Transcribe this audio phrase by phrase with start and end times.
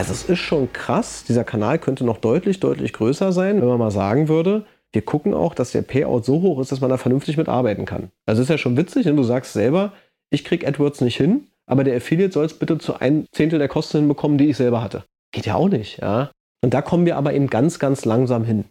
[0.00, 1.24] Also es ist schon krass.
[1.28, 5.34] Dieser Kanal könnte noch deutlich, deutlich größer sein, wenn man mal sagen würde, wir gucken
[5.34, 8.10] auch, dass der Payout so hoch ist, dass man da vernünftig mitarbeiten kann.
[8.24, 9.92] Also ist ja schon witzig, wenn du sagst selber,
[10.30, 13.68] ich krieg AdWords nicht hin, aber der Affiliate soll es bitte zu ein Zehntel der
[13.68, 15.04] Kosten hinbekommen, die ich selber hatte.
[15.32, 16.30] Geht ja auch nicht, ja.
[16.64, 18.64] Und da kommen wir aber eben ganz, ganz langsam hin.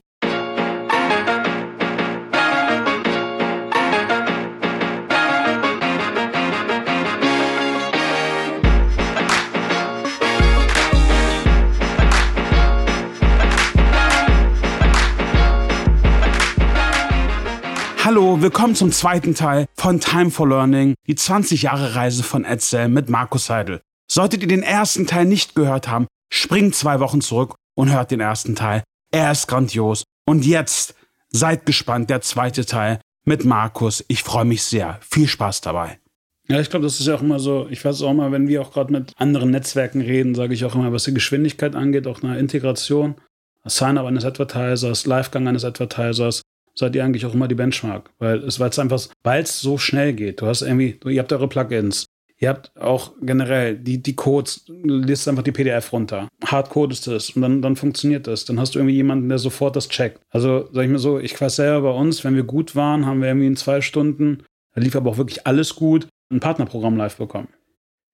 [18.12, 22.88] Hallo, willkommen zum zweiten Teil von Time for Learning, die 20 Jahre Reise von Edsel
[22.88, 23.82] mit Markus Seidel.
[24.12, 28.20] Solltet ihr den ersten Teil nicht gehört haben, springt zwei Wochen zurück und hört den
[28.20, 28.82] ersten Teil.
[29.12, 30.06] Er ist grandios.
[30.26, 30.96] Und jetzt
[31.30, 34.04] seid gespannt, der zweite Teil mit Markus.
[34.08, 34.98] Ich freue mich sehr.
[35.08, 36.00] Viel Spaß dabei.
[36.48, 38.64] Ja, ich glaube, das ist ja auch immer so, ich weiß auch mal, wenn wir
[38.64, 42.24] auch gerade mit anderen Netzwerken reden, sage ich auch immer, was die Geschwindigkeit angeht, auch
[42.24, 43.22] eine Integration,
[43.66, 46.42] Sign-up eines Advertisers, Livegang eines Advertisers,
[46.80, 48.10] seid ihr eigentlich auch immer die Benchmark.
[48.18, 50.42] Weil es, weil es einfach, weil es so schnell geht.
[50.42, 52.06] Du hast irgendwie, ihr habt eure Plugins.
[52.42, 56.30] Ihr habt auch generell die, die Codes, liest einfach die PDF runter.
[56.46, 58.46] Hardcode ist das und dann, dann funktioniert das.
[58.46, 60.22] Dann hast du irgendwie jemanden, der sofort das checkt.
[60.30, 63.20] Also sag ich mir so, ich weiß selber bei uns, wenn wir gut waren, haben
[63.20, 67.18] wir irgendwie in zwei Stunden, da lief aber auch wirklich alles gut, ein Partnerprogramm live
[67.18, 67.50] bekommen.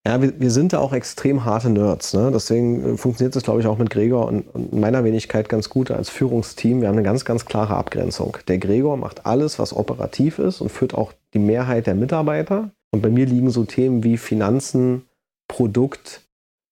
[0.07, 2.13] Ja, wir, wir sind da auch extrem harte Nerds.
[2.13, 2.29] Ne?
[2.31, 5.89] Deswegen äh, funktioniert das, glaube ich, auch mit Gregor und, und meiner Wenigkeit ganz gut
[5.89, 6.81] als Führungsteam.
[6.81, 8.37] Wir haben eine ganz, ganz klare Abgrenzung.
[8.47, 12.69] Der Gregor macht alles, was operativ ist und führt auch die Mehrheit der Mitarbeiter.
[12.91, 15.05] Und bei mir liegen so Themen wie Finanzen,
[15.47, 16.21] Produkt,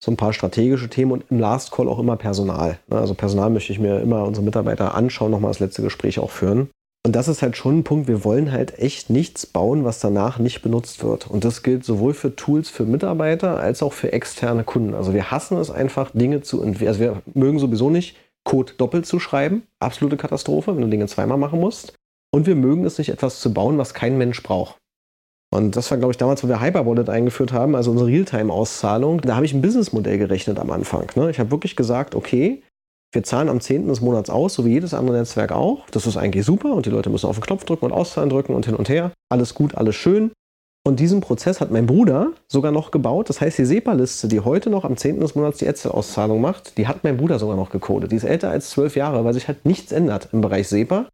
[0.03, 2.77] so ein paar strategische Themen und im Last Call auch immer Personal.
[2.87, 2.97] Ne?
[2.97, 6.69] Also Personal möchte ich mir immer unsere Mitarbeiter anschauen, nochmal das letzte Gespräch auch führen.
[7.05, 10.39] Und das ist halt schon ein Punkt, wir wollen halt echt nichts bauen, was danach
[10.39, 11.27] nicht benutzt wird.
[11.27, 14.93] Und das gilt sowohl für Tools für Mitarbeiter als auch für externe Kunden.
[14.93, 16.87] Also wir hassen es einfach, Dinge zu entwickeln.
[16.87, 18.15] Also wir mögen sowieso nicht,
[18.45, 19.63] Code doppelt zu schreiben.
[19.79, 21.93] Absolute Katastrophe, wenn du Dinge zweimal machen musst.
[22.31, 24.77] Und wir mögen es nicht, etwas zu bauen, was kein Mensch braucht.
[25.53, 29.21] Und das war, glaube ich, damals, wo wir Hyperwallet eingeführt haben, also unsere Realtime-Auszahlung.
[29.21, 31.11] Da habe ich ein Businessmodell gerechnet am Anfang.
[31.15, 31.29] Ne?
[31.29, 32.63] Ich habe wirklich gesagt, okay,
[33.13, 33.87] wir zahlen am 10.
[33.87, 35.85] des Monats aus, so wie jedes andere Netzwerk auch.
[35.91, 38.55] Das ist eigentlich super und die Leute müssen auf den Knopf drücken und auszahlen drücken
[38.55, 39.11] und hin und her.
[39.29, 40.31] Alles gut, alles schön.
[40.85, 43.29] Und diesen Prozess hat mein Bruder sogar noch gebaut.
[43.29, 45.21] Das heißt, die SEPA-Liste, die heute noch am 10.
[45.21, 48.11] des Monats die Etzel-Auszahlung macht, die hat mein Bruder sogar noch gecodet.
[48.11, 51.07] Die ist älter als zwölf Jahre, weil sich halt nichts ändert im Bereich SEPA.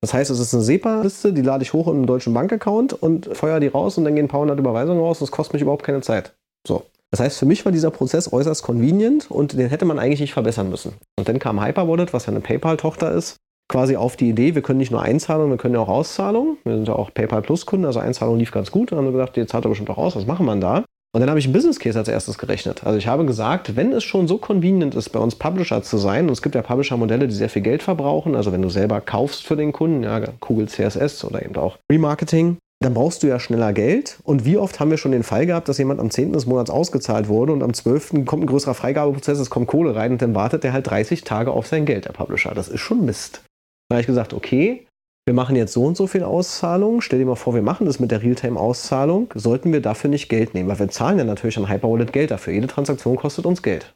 [0.00, 3.36] Das heißt, es ist eine SEPA-Liste, die lade ich hoch in einen deutschen Bankaccount und
[3.36, 5.18] feuer die raus und dann gehen ein paar hundert Überweisungen raus.
[5.18, 6.36] Das kostet mich überhaupt keine Zeit.
[6.64, 6.84] So.
[7.10, 10.34] Das heißt, für mich war dieser Prozess äußerst convenient und den hätte man eigentlich nicht
[10.34, 10.94] verbessern müssen.
[11.18, 13.36] Und dann kam Hyperwallet, was ja eine PayPal-Tochter ist,
[13.68, 16.58] quasi auf die Idee, wir können nicht nur Einzahlungen, wir können ja auch Auszahlungen.
[16.64, 18.90] Wir sind ja auch PayPal Plus-Kunden, also Einzahlung lief ganz gut.
[18.90, 20.84] Dann haben wir gesagt, jetzt zahlt er bestimmt auch aus, was machen wir da?
[21.14, 22.84] Und dann habe ich einen Business Case als erstes gerechnet.
[22.84, 26.26] Also ich habe gesagt, wenn es schon so convenient ist, bei uns Publisher zu sein,
[26.26, 29.46] und es gibt ja Publisher-Modelle, die sehr viel Geld verbrauchen, also wenn du selber kaufst
[29.46, 33.72] für den Kunden, ja, Kugel CSS oder eben auch Remarketing, dann brauchst du ja schneller
[33.72, 34.18] Geld.
[34.22, 36.32] Und wie oft haben wir schon den Fall gehabt, dass jemand am 10.
[36.32, 38.24] des Monats ausgezahlt wurde und am 12.
[38.24, 41.50] kommt ein größerer Freigabeprozess, es kommt Kohle rein und dann wartet der halt 30 Tage
[41.50, 42.54] auf sein Geld, der Publisher.
[42.54, 43.42] Das ist schon Mist.
[43.88, 44.86] Da habe ich gesagt, okay,
[45.26, 47.02] wir machen jetzt so und so viel Auszahlungen.
[47.02, 49.30] Stell dir mal vor, wir machen das mit der Realtime-Auszahlung.
[49.34, 50.68] Sollten wir dafür nicht Geld nehmen?
[50.68, 52.54] Weil wir zahlen ja natürlich an Hyperwallet Geld dafür.
[52.54, 53.94] Jede Transaktion kostet uns Geld.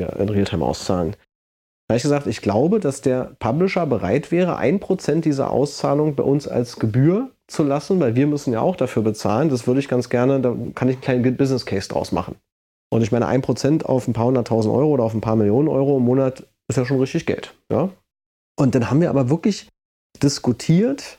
[0.00, 1.14] Ja, in Realtime auszahlen.
[1.88, 6.14] Da habe ich gesagt, ich glaube, dass der Publisher bereit wäre, ein Prozent dieser Auszahlung
[6.14, 9.48] bei uns als Gebühr zu lassen, weil wir müssen ja auch dafür bezahlen.
[9.48, 12.36] Das würde ich ganz gerne, da kann ich einen kleinen Business Case draus machen.
[12.90, 15.68] Und ich meine, ein Prozent auf ein paar hunderttausend Euro oder auf ein paar Millionen
[15.68, 17.54] Euro im Monat ist ja schon richtig Geld.
[17.70, 17.90] Ja?
[18.58, 19.68] Und dann haben wir aber wirklich
[20.22, 21.18] diskutiert,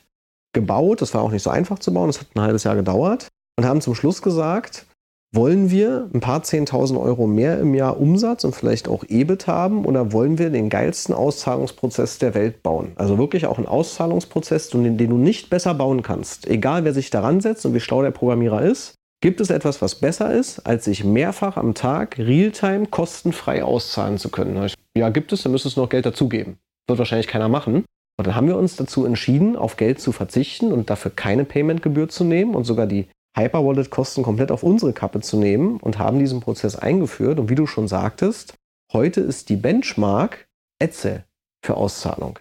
[0.54, 1.02] gebaut.
[1.02, 3.28] Das war auch nicht so einfach zu bauen, das hat ein halbes Jahr gedauert.
[3.56, 4.86] Und haben zum Schluss gesagt,
[5.34, 9.84] wollen wir ein paar 10.000 Euro mehr im Jahr Umsatz und vielleicht auch EBIT haben
[9.84, 12.92] oder wollen wir den geilsten Auszahlungsprozess der Welt bauen?
[12.96, 16.46] Also wirklich auch einen Auszahlungsprozess, den, den du nicht besser bauen kannst.
[16.46, 19.96] Egal wer sich daran setzt und wie schlau der Programmierer ist, gibt es etwas, was
[19.96, 24.70] besser ist, als sich mehrfach am Tag Realtime kostenfrei auszahlen zu können?
[24.96, 26.58] Ja, gibt es, dann müsstest du noch Geld dazugeben.
[26.86, 27.84] Wird wahrscheinlich keiner machen.
[28.16, 32.08] Und dann haben wir uns dazu entschieden, auf Geld zu verzichten und dafür keine Paymentgebühr
[32.08, 36.40] zu nehmen und sogar die Hyperwallet-Kosten komplett auf unsere Kappe zu nehmen und haben diesen
[36.40, 37.38] Prozess eingeführt.
[37.38, 38.54] Und wie du schon sagtest,
[38.92, 40.46] heute ist die Benchmark
[40.78, 41.24] Etzel
[41.64, 42.38] für Auszahlung.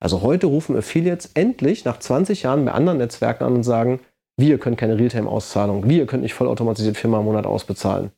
[0.00, 4.00] Also heute rufen Affiliates endlich nach 20 Jahren bei anderen Netzwerken an und sagen,
[4.36, 8.10] wir können keine Realtime-Auszahlung, wir können nicht vollautomatisiert viermal im Monat ausbezahlen.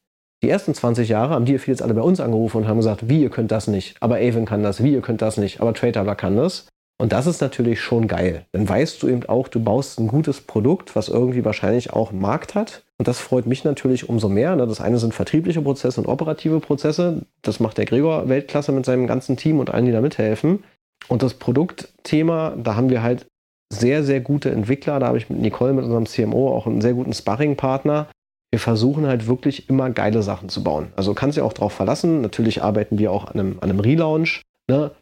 [0.42, 3.22] Die ersten 20 Jahre haben die Affiliates alle bei uns angerufen und haben gesagt, wie,
[3.22, 6.14] ihr könnt das nicht, aber Avon kann das, wie, ihr könnt das nicht, aber Tradetabler
[6.14, 6.68] kann das.
[6.96, 8.46] Und das ist natürlich schon geil.
[8.52, 12.20] Dann weißt du eben auch, du baust ein gutes Produkt, was irgendwie wahrscheinlich auch einen
[12.20, 12.84] Markt hat.
[12.98, 14.54] Und das freut mich natürlich umso mehr.
[14.54, 14.66] Ne?
[14.66, 17.22] Das eine sind vertriebliche Prozesse und operative Prozesse.
[17.42, 20.62] Das macht der Gregor Weltklasse mit seinem ganzen Team und allen, die da mithelfen.
[21.08, 23.26] Und das Produktthema, da haben wir halt
[23.72, 25.00] sehr, sehr gute Entwickler.
[25.00, 28.06] Da habe ich mit Nicole, mit unserem CMO, auch einen sehr guten Sparring-Partner.
[28.52, 30.92] Wir versuchen halt wirklich immer geile Sachen zu bauen.
[30.94, 32.20] Also kannst du ja auch darauf verlassen.
[32.20, 34.42] Natürlich arbeiten wir auch an einem, an einem Relaunch.
[34.68, 34.92] Ne?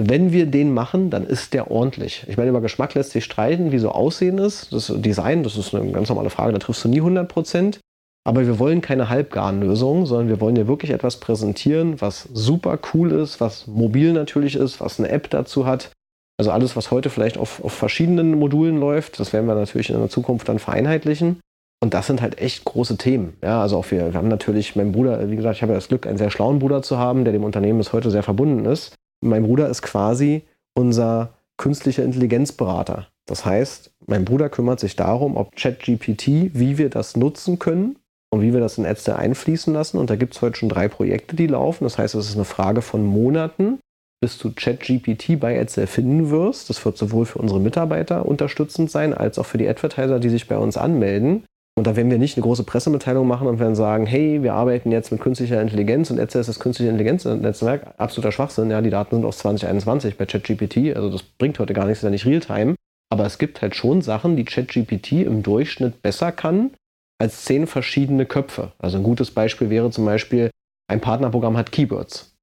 [0.00, 2.24] Wenn wir den machen, dann ist der ordentlich.
[2.28, 4.72] Ich meine, über Geschmack lässt sich streiten, wie so Aussehen ist.
[4.72, 7.80] Das Design, das ist eine ganz normale Frage, da triffst du nie 100 Prozent.
[8.24, 12.78] Aber wir wollen keine halbgaren Lösungen, sondern wir wollen dir wirklich etwas präsentieren, was super
[12.92, 15.90] cool ist, was mobil natürlich ist, was eine App dazu hat.
[16.38, 19.98] Also alles, was heute vielleicht auf, auf verschiedenen Modulen läuft, das werden wir natürlich in
[19.98, 21.40] der Zukunft dann vereinheitlichen.
[21.82, 23.36] Und das sind halt echt große Themen.
[23.42, 25.88] Ja, also auch wir, wir haben natürlich, mein Bruder, wie gesagt, ich habe ja das
[25.88, 28.94] Glück, einen sehr schlauen Bruder zu haben, der dem Unternehmen bis heute sehr verbunden ist.
[29.20, 30.42] Mein Bruder ist quasi
[30.74, 33.08] unser künstlicher Intelligenzberater.
[33.26, 37.96] Das heißt, mein Bruder kümmert sich darum, ob ChatGPT, wie wir das nutzen können
[38.30, 39.98] und wie wir das in Ärzte einfließen lassen.
[39.98, 41.84] Und da gibt es heute schon drei Projekte, die laufen.
[41.84, 43.80] Das heißt, es ist eine Frage von Monaten,
[44.20, 46.70] bis du ChatGPT bei Ärzte finden wirst.
[46.70, 50.48] Das wird sowohl für unsere Mitarbeiter unterstützend sein, als auch für die Advertiser, die sich
[50.48, 51.44] bei uns anmelden.
[51.78, 54.90] Und da werden wir nicht eine große Pressemitteilung machen und werden sagen, hey, wir arbeiten
[54.90, 58.68] jetzt mit künstlicher Intelligenz und jetzt ist das künstliche Intelligenznetzwerk absoluter Schwachsinn.
[58.68, 62.04] Ja, die Daten sind aus 2021 bei ChatGPT, also das bringt heute gar nichts, ist
[62.04, 62.74] ja nicht Realtime.
[63.10, 66.72] Aber es gibt halt schon Sachen, die ChatGPT im Durchschnitt besser kann
[67.20, 68.72] als zehn verschiedene Köpfe.
[68.80, 70.50] Also ein gutes Beispiel wäre zum Beispiel,
[70.90, 72.34] ein Partnerprogramm hat Keywords.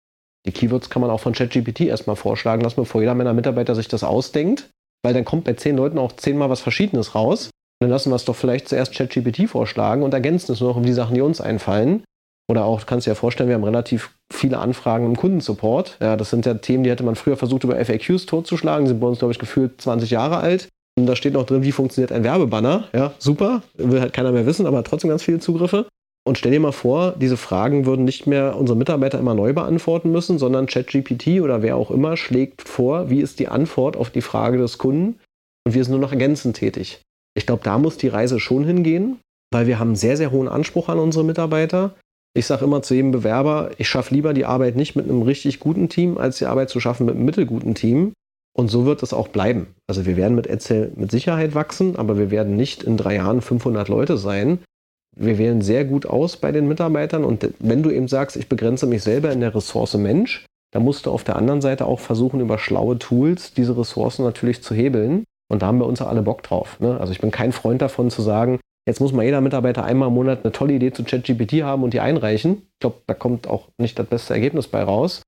[0.46, 3.90] Die Keywords kann man auch von ChatGPT erstmal vorschlagen lassen, bevor jeder meiner Mitarbeiter sich
[3.90, 4.70] das ausdenkt,
[5.04, 7.50] weil dann kommt bei zehn Leuten auch zehnmal was Verschiedenes raus.
[7.86, 10.82] Dann lassen wir es doch vielleicht zuerst ChatGPT vorschlagen und ergänzen es nur noch um
[10.82, 12.04] die Sachen, die uns einfallen.
[12.50, 15.98] Oder auch, kannst du dir ja vorstellen, wir haben relativ viele Anfragen im Kundensupport.
[16.02, 18.86] Ja, das sind ja Themen, die hätte man früher versucht, über FAQs totzuschlagen.
[18.86, 20.68] Die sind bei uns, glaube ich, gefühlt 20 Jahre alt.
[20.98, 22.88] Und da steht noch drin, wie funktioniert ein Werbebanner.
[22.92, 23.62] Ja, super.
[23.76, 25.86] Will halt keiner mehr wissen, aber trotzdem ganz viele Zugriffe.
[26.28, 30.12] Und stell dir mal vor, diese Fragen würden nicht mehr unsere Mitarbeiter immer neu beantworten
[30.12, 34.22] müssen, sondern ChatGPT oder wer auch immer schlägt vor, wie ist die Antwort auf die
[34.22, 35.20] Frage des Kunden
[35.68, 37.02] und wir sind nur noch ergänzend tätig.
[37.36, 39.20] Ich glaube, da muss die Reise schon hingehen,
[39.52, 41.94] weil wir haben einen sehr, sehr hohen Anspruch an unsere Mitarbeiter.
[42.34, 45.60] Ich sage immer zu jedem Bewerber, ich schaffe lieber die Arbeit nicht mit einem richtig
[45.60, 48.14] guten Team, als die Arbeit zu schaffen mit einem mittelguten Team.
[48.58, 49.68] Und so wird es auch bleiben.
[49.88, 53.42] Also wir werden mit Edsel mit Sicherheit wachsen, aber wir werden nicht in drei Jahren
[53.42, 54.60] 500 Leute sein.
[55.16, 57.26] Wir wählen sehr gut aus bei den Mitarbeitern.
[57.26, 61.06] Und wenn du eben sagst, ich begrenze mich selber in der Ressource Mensch, dann musst
[61.06, 65.26] du auf der anderen Seite auch versuchen, über schlaue Tools diese Ressourcen natürlich zu hebeln.
[65.56, 66.82] Und da haben wir uns ja alle Bock drauf.
[66.82, 67.00] Ne?
[67.00, 70.14] Also ich bin kein Freund davon zu sagen, jetzt muss mal jeder Mitarbeiter einmal im
[70.14, 72.64] Monat eine tolle Idee zu ChatGPT haben und die einreichen.
[72.74, 75.22] Ich glaube, da kommt auch nicht das beste Ergebnis bei raus.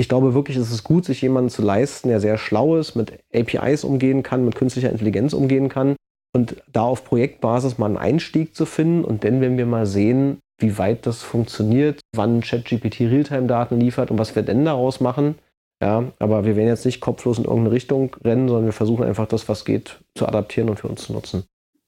[0.00, 3.18] Ich glaube wirklich, es ist gut, sich jemanden zu leisten, der sehr schlau ist, mit
[3.34, 5.94] APIs umgehen kann, mit künstlicher Intelligenz umgehen kann
[6.34, 9.04] und da auf Projektbasis mal einen Einstieg zu finden.
[9.04, 14.18] Und dann, wenn wir mal sehen, wie weit das funktioniert, wann ChatGPT Realtime-Daten liefert und
[14.18, 15.34] was wir denn daraus machen,
[15.82, 19.26] ja, aber wir werden jetzt nicht kopflos in irgendeine Richtung rennen, sondern wir versuchen einfach
[19.26, 21.44] das, was geht, zu adaptieren und für uns zu nutzen.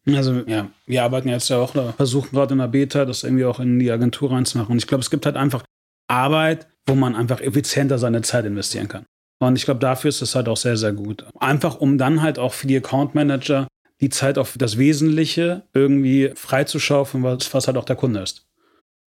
[0.07, 3.61] Also ja, wir arbeiten jetzt ja auch, versuchen gerade in der Beta, das irgendwie auch
[3.61, 4.73] in die Agentur reinzumachen.
[4.73, 5.65] Und ich glaube, es gibt halt einfach
[6.09, 9.05] Arbeit, wo man einfach effizienter seine Zeit investieren kann.
[9.41, 11.25] Und ich glaube, dafür ist es halt auch sehr, sehr gut.
[11.39, 13.69] Einfach um dann halt auch für die Account Manager
[14.01, 18.48] die Zeit auf das Wesentliche irgendwie freizuschaufeln, was, was halt auch der Kunde ist.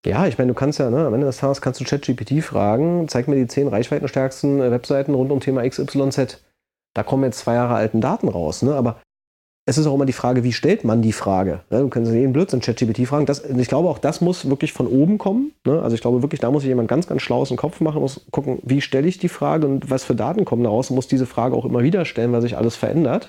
[0.05, 3.09] Ja, ich meine, du kannst ja, ne, am Ende des Tages kannst du ChatGPT fragen,
[3.09, 6.43] zeig mir die zehn reichweitenstärksten äh, Webseiten rund um Thema XYZ.
[6.95, 8.75] Da kommen jetzt zwei Jahre alten Daten raus, ne?
[8.75, 9.00] Aber
[9.69, 11.61] es ist auch immer die Frage, wie stellt man die Frage?
[11.71, 11.81] Ne?
[11.81, 13.26] Du kannst jeden Blödsinn ChatGPT fragen.
[13.26, 15.53] Das, ich glaube, auch das muss wirklich von oben kommen.
[15.67, 15.83] Ne?
[15.83, 18.00] Also ich glaube wirklich, da muss sich jemand ganz, ganz schlau aus dem Kopf machen,
[18.00, 21.09] muss gucken, wie stelle ich die Frage und was für Daten kommen daraus und muss
[21.09, 23.29] diese Frage auch immer wieder stellen, weil sich alles verändert.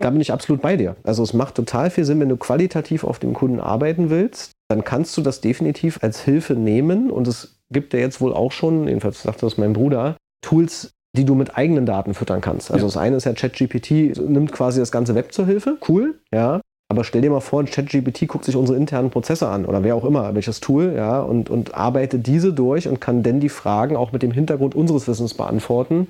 [0.00, 0.94] Da bin ich absolut bei dir.
[1.02, 4.84] Also es macht total viel Sinn, wenn du qualitativ auf dem Kunden arbeiten willst, dann
[4.84, 7.10] kannst du das definitiv als Hilfe nehmen.
[7.10, 11.26] Und es gibt ja jetzt wohl auch schon, jedenfalls sagt das mein Bruder, Tools, die
[11.26, 12.70] du mit eigenen Daten füttern kannst.
[12.70, 12.88] Also ja.
[12.88, 15.76] das eine ist ja ChatGPT, nimmt quasi das ganze Web zur Hilfe.
[15.86, 16.62] Cool, ja.
[16.88, 20.04] Aber stell dir mal vor, ChatGPT guckt sich unsere internen Prozesse an oder wer auch
[20.04, 24.12] immer, welches Tool, ja, und, und arbeitet diese durch und kann dann die Fragen auch
[24.12, 26.08] mit dem Hintergrund unseres Wissens beantworten.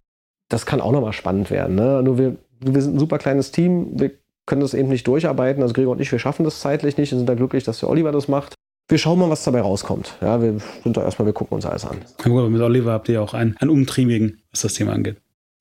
[0.49, 1.75] Das kann auch nochmal spannend werden.
[1.75, 2.01] Ne?
[2.05, 3.99] Nur wir, wir sind ein super kleines Team.
[3.99, 4.13] Wir
[4.47, 5.63] können das eben nicht durcharbeiten.
[5.63, 7.11] Also Gregor und ich, wir schaffen das zeitlich nicht.
[7.11, 8.55] Wir sind da glücklich, dass der Oliver das macht.
[8.89, 10.17] Wir schauen mal, was dabei rauskommt.
[10.21, 11.99] Ja, wir sind da erstmal, wir gucken uns alles an.
[12.25, 15.17] Aber mit Oliver habt ihr auch einen, einen Umtriebigen, was das Thema angeht.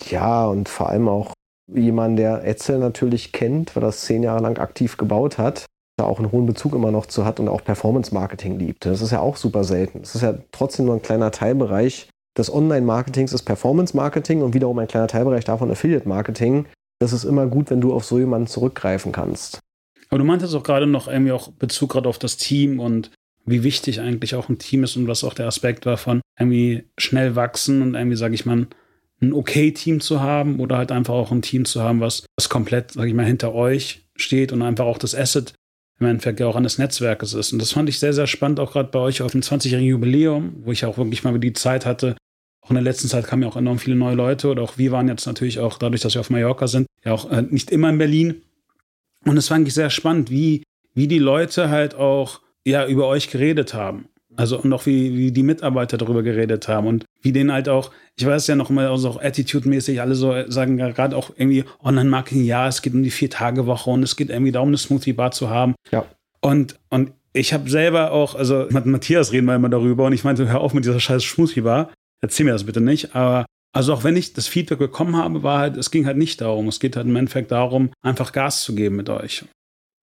[0.10, 1.34] Ja, und vor allem auch
[1.74, 5.66] jemand, der Etzel natürlich kennt, weil das zehn Jahre lang aktiv gebaut hat,
[5.98, 8.86] da auch einen hohen Bezug immer noch zu hat und auch Performance-Marketing liebt.
[8.86, 10.00] Das ist ja auch super selten.
[10.02, 14.88] Das ist ja trotzdem nur ein kleiner Teilbereich des Online-Marketings, ist Performance-Marketing und wiederum ein
[14.88, 16.66] kleiner Teilbereich davon Affiliate-Marketing
[17.02, 19.60] das ist immer gut, wenn du auf so jemanden zurückgreifen kannst.
[20.10, 23.10] Aber du meintest auch gerade noch irgendwie auch Bezug gerade auf das Team und
[23.44, 26.84] wie wichtig eigentlich auch ein Team ist und was auch der Aspekt war von irgendwie
[27.00, 28.68] schnell wachsen und irgendwie, sage ich mal,
[29.20, 32.50] ein okay Team zu haben oder halt einfach auch ein Team zu haben, was, was
[32.50, 35.56] komplett, sage ich mal, hinter euch steht und einfach auch das Asset
[36.00, 37.52] im Endeffekt ja auch eines Netzwerkes ist.
[37.52, 40.54] Und das fand ich sehr, sehr spannend, auch gerade bei euch auf dem 20-jährigen Jubiläum,
[40.66, 42.16] wo ich auch wirklich mal die Zeit hatte.
[42.62, 44.92] Auch in der letzten Zeit kamen ja auch enorm viele neue Leute oder auch wir
[44.92, 47.90] waren jetzt natürlich auch dadurch, dass wir auf Mallorca sind, ja auch äh, nicht immer
[47.90, 48.42] in Berlin.
[49.26, 50.64] Und es fand ich sehr spannend, wie,
[50.94, 54.06] wie die Leute halt auch ja über euch geredet haben.
[54.38, 57.92] Also und auch wie, wie die Mitarbeiter darüber geredet haben und wie denen halt auch,
[58.16, 62.46] ich weiß ja noch mal, also auch attitude-mäßig, alle so sagen gerade auch irgendwie Online-Marketing,
[62.46, 65.76] ja, es geht um die Vier-Tage-Woche und es geht irgendwie darum, eine Smoothie-Bar zu haben.
[65.92, 66.06] Ja.
[66.40, 70.24] Und, und ich habe selber auch, also mit Matthias reden wir immer darüber und ich
[70.24, 71.92] meinte, hör auf mit dieser scheiß Smoothie-Bar,
[72.22, 75.60] erzähl mir das bitte nicht, aber also auch wenn ich das Feedback bekommen habe, war
[75.60, 76.68] halt, es ging halt nicht darum.
[76.68, 79.46] Es geht halt im Endeffekt darum, einfach Gas zu geben mit euch.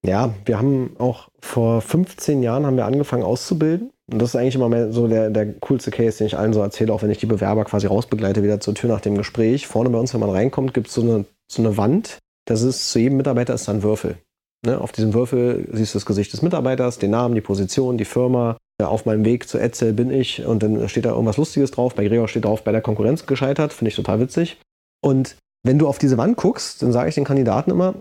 [0.07, 3.91] Ja, wir haben auch vor 15 Jahren haben wir angefangen auszubilden.
[4.11, 6.93] Und das ist eigentlich immer so der, der coolste Case, den ich allen so erzähle,
[6.95, 9.67] auch wenn ich die Bewerber quasi rausbegleite, wieder zur Tür nach dem Gespräch.
[9.67, 12.19] Vorne bei uns, wenn man reinkommt, gibt es so eine, so eine Wand.
[12.47, 14.17] Das ist zu jedem Mitarbeiter ist da ein Würfel.
[14.65, 14.81] Ne?
[14.81, 18.57] Auf diesem Würfel siehst du das Gesicht des Mitarbeiters, den Namen, die Position, die Firma.
[18.81, 21.95] Auf meinem Weg zu Etzel bin ich und dann steht da irgendwas Lustiges drauf.
[21.95, 23.73] Bei Gregor steht drauf, bei der Konkurrenz gescheitert.
[23.73, 24.61] Finde ich total witzig.
[25.01, 27.95] Und wenn du auf diese Wand guckst, dann sage ich den Kandidaten immer,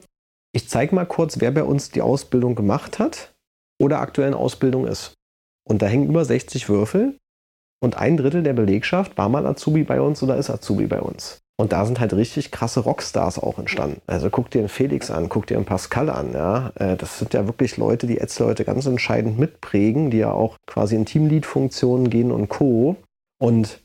[0.53, 3.33] ich zeige mal kurz, wer bei uns die Ausbildung gemacht hat
[3.81, 5.13] oder aktuell in Ausbildung ist.
[5.67, 7.17] Und da hängen über 60 Würfel
[7.81, 11.39] und ein Drittel der Belegschaft war mal Azubi bei uns oder ist Azubi bei uns.
[11.59, 13.99] Und da sind halt richtig krasse Rockstars auch entstanden.
[14.05, 16.33] Also guck dir einen Felix an, guck dir einen Pascal an.
[16.33, 16.71] Ja?
[16.75, 20.95] Äh, das sind ja wirklich Leute, die Ätzleute ganz entscheidend mitprägen, die ja auch quasi
[20.95, 22.95] in Teamlead-Funktionen gehen und Co.
[23.39, 23.81] Und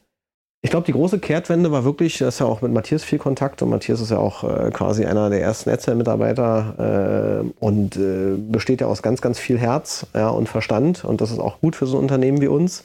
[0.64, 3.62] ich glaube, die große Kehrtwende war wirklich, das ist ja auch mit Matthias viel Kontakt
[3.62, 8.80] und Matthias ist ja auch äh, quasi einer der ersten Netzwerkmitarbeiter äh, und äh, besteht
[8.80, 11.86] ja aus ganz, ganz viel Herz ja, und Verstand und das ist auch gut für
[11.86, 12.84] so ein Unternehmen wie uns.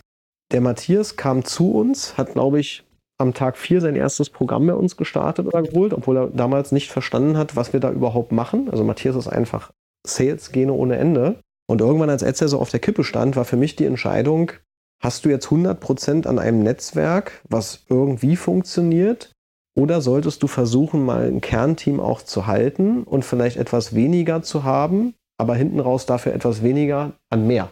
[0.52, 2.84] Der Matthias kam zu uns, hat, glaube ich,
[3.20, 6.92] am Tag vier sein erstes Programm bei uns gestartet oder geholt, obwohl er damals nicht
[6.92, 8.70] verstanden hat, was wir da überhaupt machen.
[8.70, 9.72] Also Matthias ist einfach
[10.06, 11.40] Sales-Gene ohne Ende.
[11.70, 14.52] Und irgendwann, als Etzer so auf der Kippe stand, war für mich die Entscheidung,
[15.00, 19.32] Hast du jetzt 100% an einem Netzwerk, was irgendwie funktioniert?
[19.76, 24.64] Oder solltest du versuchen, mal ein Kernteam auch zu halten und vielleicht etwas weniger zu
[24.64, 27.70] haben, aber hinten raus dafür etwas weniger an mehr?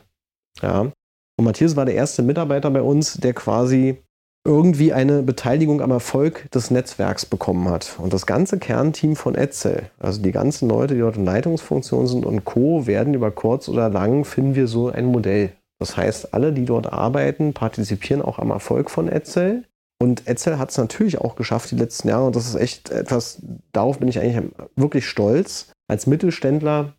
[0.61, 0.91] Ja.
[1.37, 3.97] Und Matthias war der erste Mitarbeiter bei uns, der quasi
[4.45, 7.97] irgendwie eine Beteiligung am Erfolg des Netzwerks bekommen hat.
[7.97, 12.25] Und das ganze Kernteam von Etzel, also die ganzen Leute, die dort in Leitungsfunktionen sind
[12.25, 15.51] und Co., werden über kurz oder lang, finden wir so ein Modell.
[15.79, 19.65] Das heißt, alle, die dort arbeiten, partizipieren auch am Erfolg von Etzel.
[20.01, 22.27] Und Etzel hat es natürlich auch geschafft die letzten Jahre.
[22.27, 25.71] Und das ist echt etwas, darauf bin ich eigentlich wirklich stolz.
[25.87, 26.93] Als Mittelständler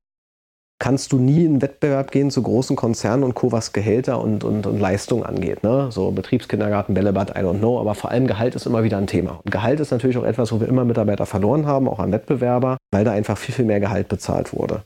[0.78, 4.66] kannst du nie in Wettbewerb gehen zu großen Konzernen und Co., was Gehälter und, und,
[4.66, 5.62] und Leistung angeht.
[5.62, 5.88] Ne?
[5.90, 7.80] So Betriebskindergarten, Bällebad, I don't know.
[7.80, 9.40] Aber vor allem Gehalt ist immer wieder ein Thema.
[9.42, 12.76] Und Gehalt ist natürlich auch etwas, wo wir immer Mitarbeiter verloren haben, auch an Wettbewerber,
[12.90, 14.83] weil da einfach viel, viel mehr Gehalt bezahlt wurde.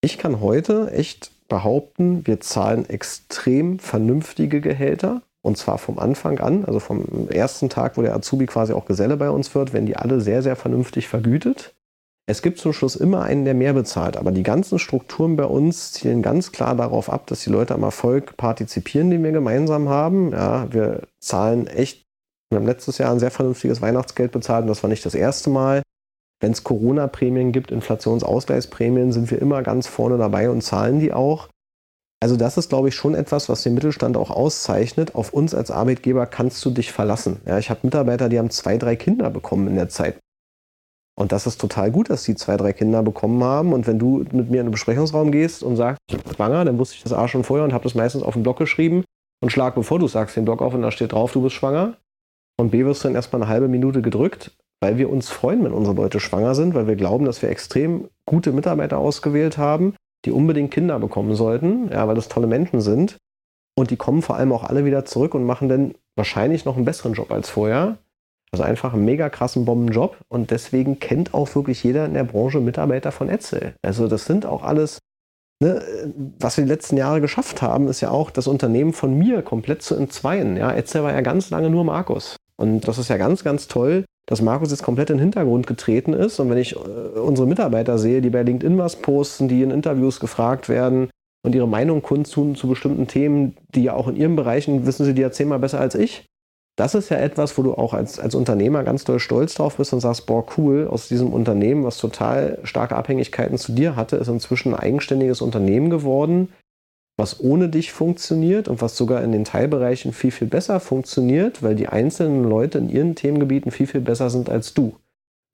[0.00, 5.22] Ich kann heute echt behaupten, wir zahlen extrem vernünftige Gehälter.
[5.42, 9.16] Und zwar vom Anfang an, also vom ersten Tag, wo der Azubi quasi auch Geselle
[9.16, 11.75] bei uns wird, werden die alle sehr, sehr vernünftig vergütet.
[12.28, 15.92] Es gibt zum Schluss immer einen, der mehr bezahlt, aber die ganzen Strukturen bei uns
[15.92, 20.32] zielen ganz klar darauf ab, dass die Leute am Erfolg partizipieren, den wir gemeinsam haben.
[20.32, 22.04] Ja, wir zahlen echt,
[22.50, 25.50] wir haben letztes Jahr ein sehr vernünftiges Weihnachtsgeld bezahlt und das war nicht das erste
[25.50, 25.82] Mal.
[26.40, 31.48] Wenn es Corona-Prämien gibt, Inflationsausgleichsprämien, sind wir immer ganz vorne dabei und zahlen die auch.
[32.20, 35.14] Also das ist, glaube ich, schon etwas, was den Mittelstand auch auszeichnet.
[35.14, 37.40] Auf uns als Arbeitgeber kannst du dich verlassen.
[37.46, 40.18] Ja, ich habe Mitarbeiter, die haben zwei, drei Kinder bekommen in der Zeit.
[41.18, 43.72] Und das ist total gut, dass sie zwei, drei Kinder bekommen haben.
[43.72, 46.78] Und wenn du mit mir in den Besprechungsraum gehst und sagst, ich bin schwanger, dann
[46.78, 49.04] wusste ich das A schon vorher und habe das meistens auf den Blog geschrieben
[49.42, 51.96] und schlag, bevor du sagst, den Blog auf und da steht drauf, du bist schwanger.
[52.58, 55.72] Und B wirst du dann erstmal eine halbe Minute gedrückt weil wir uns freuen, wenn
[55.72, 59.94] unsere Leute schwanger sind, weil wir glauben, dass wir extrem gute Mitarbeiter ausgewählt haben,
[60.24, 63.16] die unbedingt Kinder bekommen sollten, ja, weil das tolle Menschen sind.
[63.78, 66.84] Und die kommen vor allem auch alle wieder zurück und machen dann wahrscheinlich noch einen
[66.84, 67.98] besseren Job als vorher.
[68.52, 70.16] Also einfach einen mega krassen Bombenjob.
[70.28, 73.74] Und deswegen kennt auch wirklich jeder in der Branche Mitarbeiter von Etzel.
[73.82, 74.98] Also das sind auch alles,
[75.62, 75.82] ne,
[76.38, 79.82] was wir die letzten Jahre geschafft haben, ist ja auch das Unternehmen von mir komplett
[79.82, 80.56] zu entzweien.
[80.56, 82.36] Ja, Etzel war ja ganz lange nur Markus.
[82.56, 86.12] Und das ist ja ganz, ganz toll, dass Markus jetzt komplett in den Hintergrund getreten
[86.12, 86.40] ist.
[86.40, 90.20] Und wenn ich äh, unsere Mitarbeiter sehe, die bei LinkedIn was posten, die in Interviews
[90.20, 91.10] gefragt werden
[91.44, 95.14] und ihre Meinung kundtun zu bestimmten Themen, die ja auch in ihren Bereichen, wissen sie
[95.14, 96.26] die ja zehnmal besser als ich.
[96.76, 99.94] Das ist ja etwas, wo du auch als, als Unternehmer ganz doll stolz drauf bist
[99.94, 104.28] und sagst, boah, cool, aus diesem Unternehmen, was total starke Abhängigkeiten zu dir hatte, ist
[104.28, 106.52] inzwischen ein eigenständiges Unternehmen geworden,
[107.18, 111.74] was ohne dich funktioniert und was sogar in den Teilbereichen viel, viel besser funktioniert, weil
[111.74, 114.96] die einzelnen Leute in ihren Themengebieten viel, viel besser sind als du.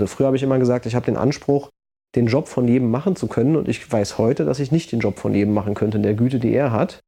[0.00, 1.70] Also früher habe ich immer gesagt, ich habe den Anspruch,
[2.16, 4.98] den Job von jedem machen zu können und ich weiß heute, dass ich nicht den
[4.98, 7.00] Job von jedem machen könnte in der Güte, die er hat.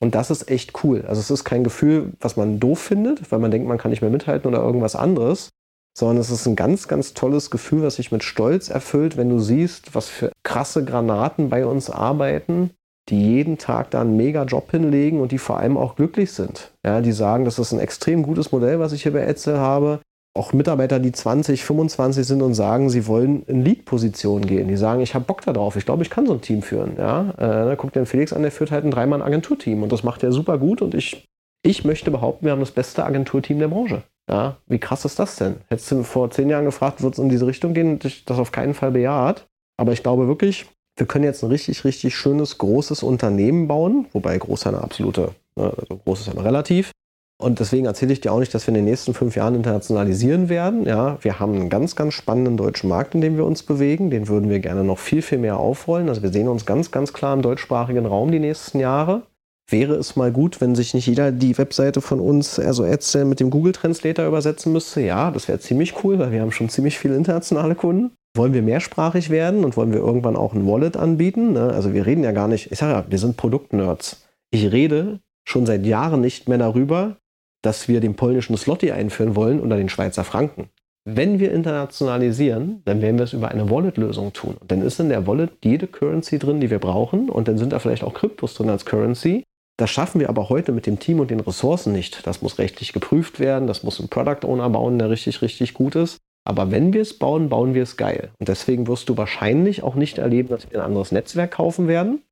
[0.00, 1.04] Und das ist echt cool.
[1.06, 4.00] Also es ist kein Gefühl, was man doof findet, weil man denkt, man kann nicht
[4.00, 5.48] mehr mithalten oder irgendwas anderes,
[5.96, 9.40] sondern es ist ein ganz, ganz tolles Gefühl, was sich mit Stolz erfüllt, wenn du
[9.40, 12.70] siehst, was für krasse Granaten bei uns arbeiten,
[13.08, 16.72] die jeden Tag da einen mega Job hinlegen und die vor allem auch glücklich sind.
[16.84, 20.00] Ja, die sagen, das ist ein extrem gutes Modell, was ich hier bei Etzel habe
[20.34, 24.68] auch Mitarbeiter, die 20, 25 sind und sagen, sie wollen in Lead-Position gehen.
[24.68, 26.96] Die sagen, ich habe Bock darauf, ich glaube, ich kann so ein Team führen.
[26.96, 27.70] Ja?
[27.72, 30.58] Äh, guckt den Felix an, der führt halt ein Dreimann-Agenturteam und das macht er super
[30.58, 31.26] gut und ich,
[31.62, 34.02] ich möchte behaupten, wir haben das beste Agenturteam der Branche.
[34.28, 34.58] Ja?
[34.66, 35.56] Wie krass ist das denn?
[35.68, 38.38] Hättest du vor zehn Jahren gefragt, wird es in diese Richtung gehen und ich das
[38.38, 39.46] auf keinen Fall bejaht.
[39.76, 40.66] Aber ich glaube wirklich,
[40.96, 45.72] wir können jetzt ein richtig, richtig schönes, großes Unternehmen bauen, wobei groß eine absolute, ne,
[45.76, 46.92] also groß ist ja relativ,
[47.40, 50.48] und deswegen erzähle ich dir auch nicht, dass wir in den nächsten fünf Jahren internationalisieren
[50.48, 50.84] werden.
[50.84, 54.10] Ja, wir haben einen ganz, ganz spannenden deutschen Markt, in dem wir uns bewegen.
[54.10, 56.08] Den würden wir gerne noch viel, viel mehr aufrollen.
[56.08, 59.22] Also wir sehen uns ganz, ganz klar im deutschsprachigen Raum die nächsten Jahre.
[59.70, 63.38] Wäre es mal gut, wenn sich nicht jeder die Webseite von uns, also Edsel, mit
[63.38, 65.02] dem Google Translator übersetzen müsste?
[65.02, 68.10] Ja, das wäre ziemlich cool, weil wir haben schon ziemlich viele internationale Kunden.
[68.36, 71.52] Wollen wir mehrsprachig werden und wollen wir irgendwann auch ein Wallet anbieten?
[71.52, 71.70] Ne?
[71.70, 74.26] Also wir reden ja gar nicht, ich sage ja, wir sind Produktnerds.
[74.50, 77.16] Ich rede schon seit Jahren nicht mehr darüber,
[77.62, 80.70] dass wir den polnischen Slotty einführen wollen oder den Schweizer Franken.
[81.04, 84.56] Wenn wir internationalisieren, dann werden wir es über eine Wallet-Lösung tun.
[84.60, 87.30] Und dann ist in der Wallet jede Currency drin, die wir brauchen.
[87.30, 89.44] Und dann sind da vielleicht auch Kryptos drin als Currency.
[89.78, 92.26] Das schaffen wir aber heute mit dem Team und den Ressourcen nicht.
[92.26, 93.66] Das muss rechtlich geprüft werden.
[93.66, 96.18] Das muss ein Product Owner bauen, der richtig, richtig gut ist.
[96.44, 98.30] Aber wenn wir es bauen, bauen wir es geil.
[98.38, 102.22] Und deswegen wirst du wahrscheinlich auch nicht erleben, dass wir ein anderes Netzwerk kaufen werden,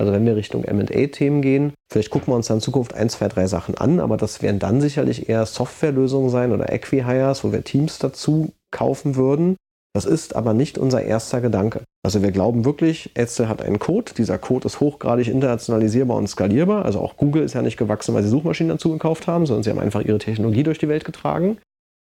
[0.00, 3.28] also wenn wir Richtung MA-Themen gehen, vielleicht gucken wir uns dann in Zukunft ein, zwei,
[3.28, 7.62] drei Sachen an, aber das werden dann sicherlich eher Softwarelösungen sein oder Equihires, wo wir
[7.62, 9.56] Teams dazu kaufen würden.
[9.94, 11.84] Das ist aber nicht unser erster Gedanke.
[12.04, 14.12] Also wir glauben wirklich, Etzel hat einen Code.
[14.18, 16.84] Dieser Code ist hochgradig internationalisierbar und skalierbar.
[16.84, 19.70] Also auch Google ist ja nicht gewachsen, weil sie Suchmaschinen dazu gekauft haben, sondern sie
[19.70, 21.58] haben einfach ihre Technologie durch die Welt getragen.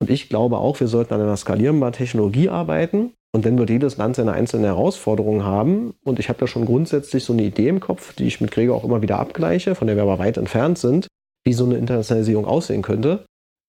[0.01, 3.97] Und ich glaube auch, wir sollten an einer skalierbaren Technologie arbeiten, und dann wird jedes
[3.97, 5.95] Land seine einzelnen Herausforderungen haben.
[6.03, 8.77] Und ich habe da schon grundsätzlich so eine Idee im Kopf, die ich mit Gregor
[8.77, 11.07] auch immer wieder abgleiche, von der wir aber weit entfernt sind,
[11.43, 13.25] wie so eine Internationalisierung aussehen könnte.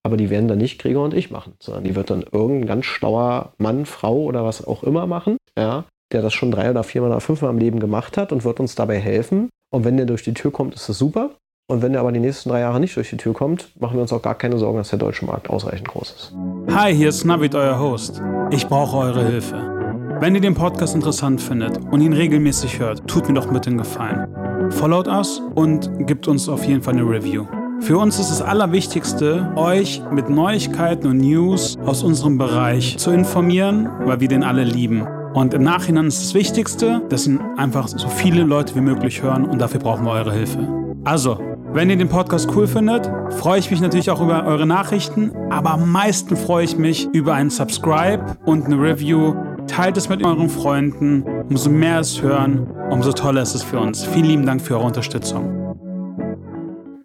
[0.07, 2.85] Aber die werden dann nicht Gregor und ich machen, sondern die wird dann irgendein ganz
[2.85, 7.11] schlauer Mann, Frau oder was auch immer machen, ja, der das schon drei oder viermal
[7.11, 9.49] oder fünfmal im Leben gemacht hat und wird uns dabei helfen.
[9.73, 11.31] Und wenn der durch die Tür kommt, ist das super.
[11.67, 14.03] Und wenn der aber die nächsten drei Jahre nicht durch die Tür kommt, machen wir
[14.03, 16.35] uns auch gar keine Sorgen, dass der deutsche Markt ausreichend groß ist.
[16.75, 18.21] Hi, hier ist Navid, euer Host.
[18.51, 19.57] Ich brauche eure Hilfe.
[20.21, 23.79] Wenn ihr den Podcast interessant findet und ihn regelmäßig hört, tut mir doch bitte einen
[23.79, 24.73] Gefallen.
[24.73, 27.47] Followt us und gebt uns auf jeden Fall eine Review.
[27.81, 33.89] Für uns ist das Allerwichtigste, euch mit Neuigkeiten und News aus unserem Bereich zu informieren,
[34.05, 35.07] weil wir den alle lieben.
[35.33, 39.47] Und im Nachhinein ist das Wichtigste, dass ihn einfach so viele Leute wie möglich hören
[39.47, 40.69] und dafür brauchen wir eure Hilfe.
[41.05, 41.39] Also,
[41.75, 45.73] wenn ihr den Podcast cool findet, freue ich mich natürlich auch über eure Nachrichten, aber
[45.73, 49.35] am meisten freue ich mich über einen Subscribe und eine Review.
[49.67, 51.25] Teilt es mit euren Freunden.
[51.49, 54.05] Umso mehr es hören, umso toller ist es für uns.
[54.05, 55.75] Vielen lieben Dank für eure Unterstützung.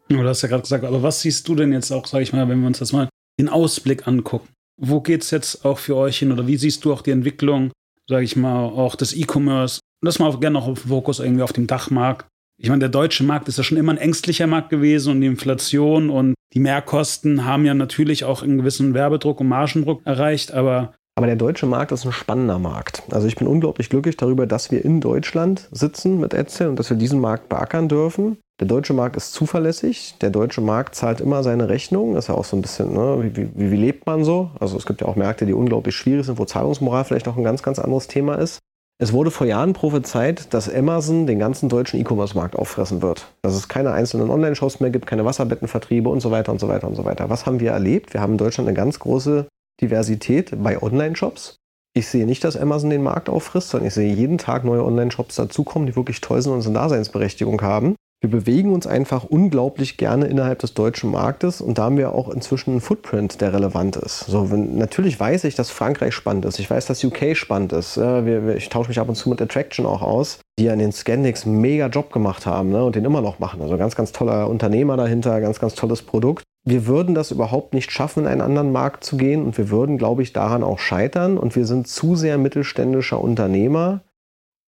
[0.08, 2.48] Du hast ja gerade gesagt, aber was siehst du denn jetzt auch, sag ich mal,
[2.48, 4.50] wenn wir uns das mal den Ausblick angucken?
[4.80, 7.72] Wo geht es jetzt auch für euch hin oder wie siehst du auch die Entwicklung,
[8.08, 9.80] sage ich mal, auch des E-Commerce?
[10.06, 12.28] Das mal auch gerne noch Fokus irgendwie auf dem Dachmarkt
[12.62, 15.28] ich meine, der deutsche Markt ist ja schon immer ein ängstlicher Markt gewesen und die
[15.28, 20.94] Inflation und die Mehrkosten haben ja natürlich auch einen gewissen Werbedruck und Margendruck erreicht, aber
[21.16, 23.04] aber der deutsche Markt ist ein spannender Markt.
[23.12, 26.90] Also ich bin unglaublich glücklich darüber, dass wir in Deutschland sitzen mit Etzel und dass
[26.90, 28.38] wir diesen Markt beackern dürfen.
[28.62, 30.16] Der deutsche Markt ist zuverlässig.
[30.22, 32.14] Der deutsche Markt zahlt immer seine Rechnung.
[32.14, 34.52] Das ist ja auch so ein bisschen, ne, wie, wie, wie lebt man so?
[34.62, 37.44] Also es gibt ja auch Märkte, die unglaublich schwierig sind, wo Zahlungsmoral vielleicht auch ein
[37.44, 38.60] ganz, ganz anderes Thema ist.
[39.02, 43.32] Es wurde vor Jahren prophezeit, dass Amazon den ganzen deutschen E-Commerce-Markt auffressen wird.
[43.42, 46.86] Dass es keine einzelnen Online-Shows mehr gibt, keine Wasserbettenvertriebe und so weiter und so weiter
[46.86, 47.30] und so weiter.
[47.30, 48.14] Was haben wir erlebt?
[48.14, 49.48] Wir haben in Deutschland eine ganz große
[49.80, 51.56] Diversität bei Online-Shops.
[51.96, 55.36] Ich sehe nicht, dass Amazon den Markt auffrisst, sondern ich sehe jeden Tag neue Online-Shops
[55.36, 57.96] dazukommen, die wirklich toll sind und eine Daseinsberechtigung haben.
[58.22, 62.28] Wir bewegen uns einfach unglaublich gerne innerhalb des deutschen Marktes und da haben wir auch
[62.28, 64.26] inzwischen einen Footprint, der relevant ist.
[64.26, 66.60] So, wenn, natürlich weiß ich, dass Frankreich spannend ist.
[66.60, 67.96] Ich weiß, dass UK spannend ist.
[67.96, 70.80] Ja, wir, ich tausche mich ab und zu mit Attraction auch aus, die ja in
[70.80, 73.62] den Scandics einen mega Job gemacht haben ne, und den immer noch machen.
[73.62, 76.44] Also ganz, ganz toller Unternehmer dahinter, ganz, ganz tolles Produkt.
[76.66, 79.98] wir würden das überhaupt nicht schaffen, in einen anderen Markt zu gehen und wir würden,
[79.98, 84.02] glaube ich, daran auch scheitern und wir sind zu sehr mittelständischer Unternehmer,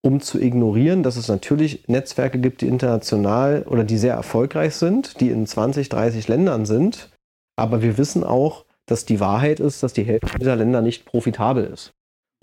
[0.01, 5.19] um zu ignorieren, dass es natürlich Netzwerke gibt, die international oder die sehr erfolgreich sind,
[5.21, 7.09] die in 20, 30 Ländern sind.
[7.55, 11.65] Aber wir wissen auch, dass die Wahrheit ist, dass die Hälfte dieser Länder nicht profitabel
[11.65, 11.91] ist.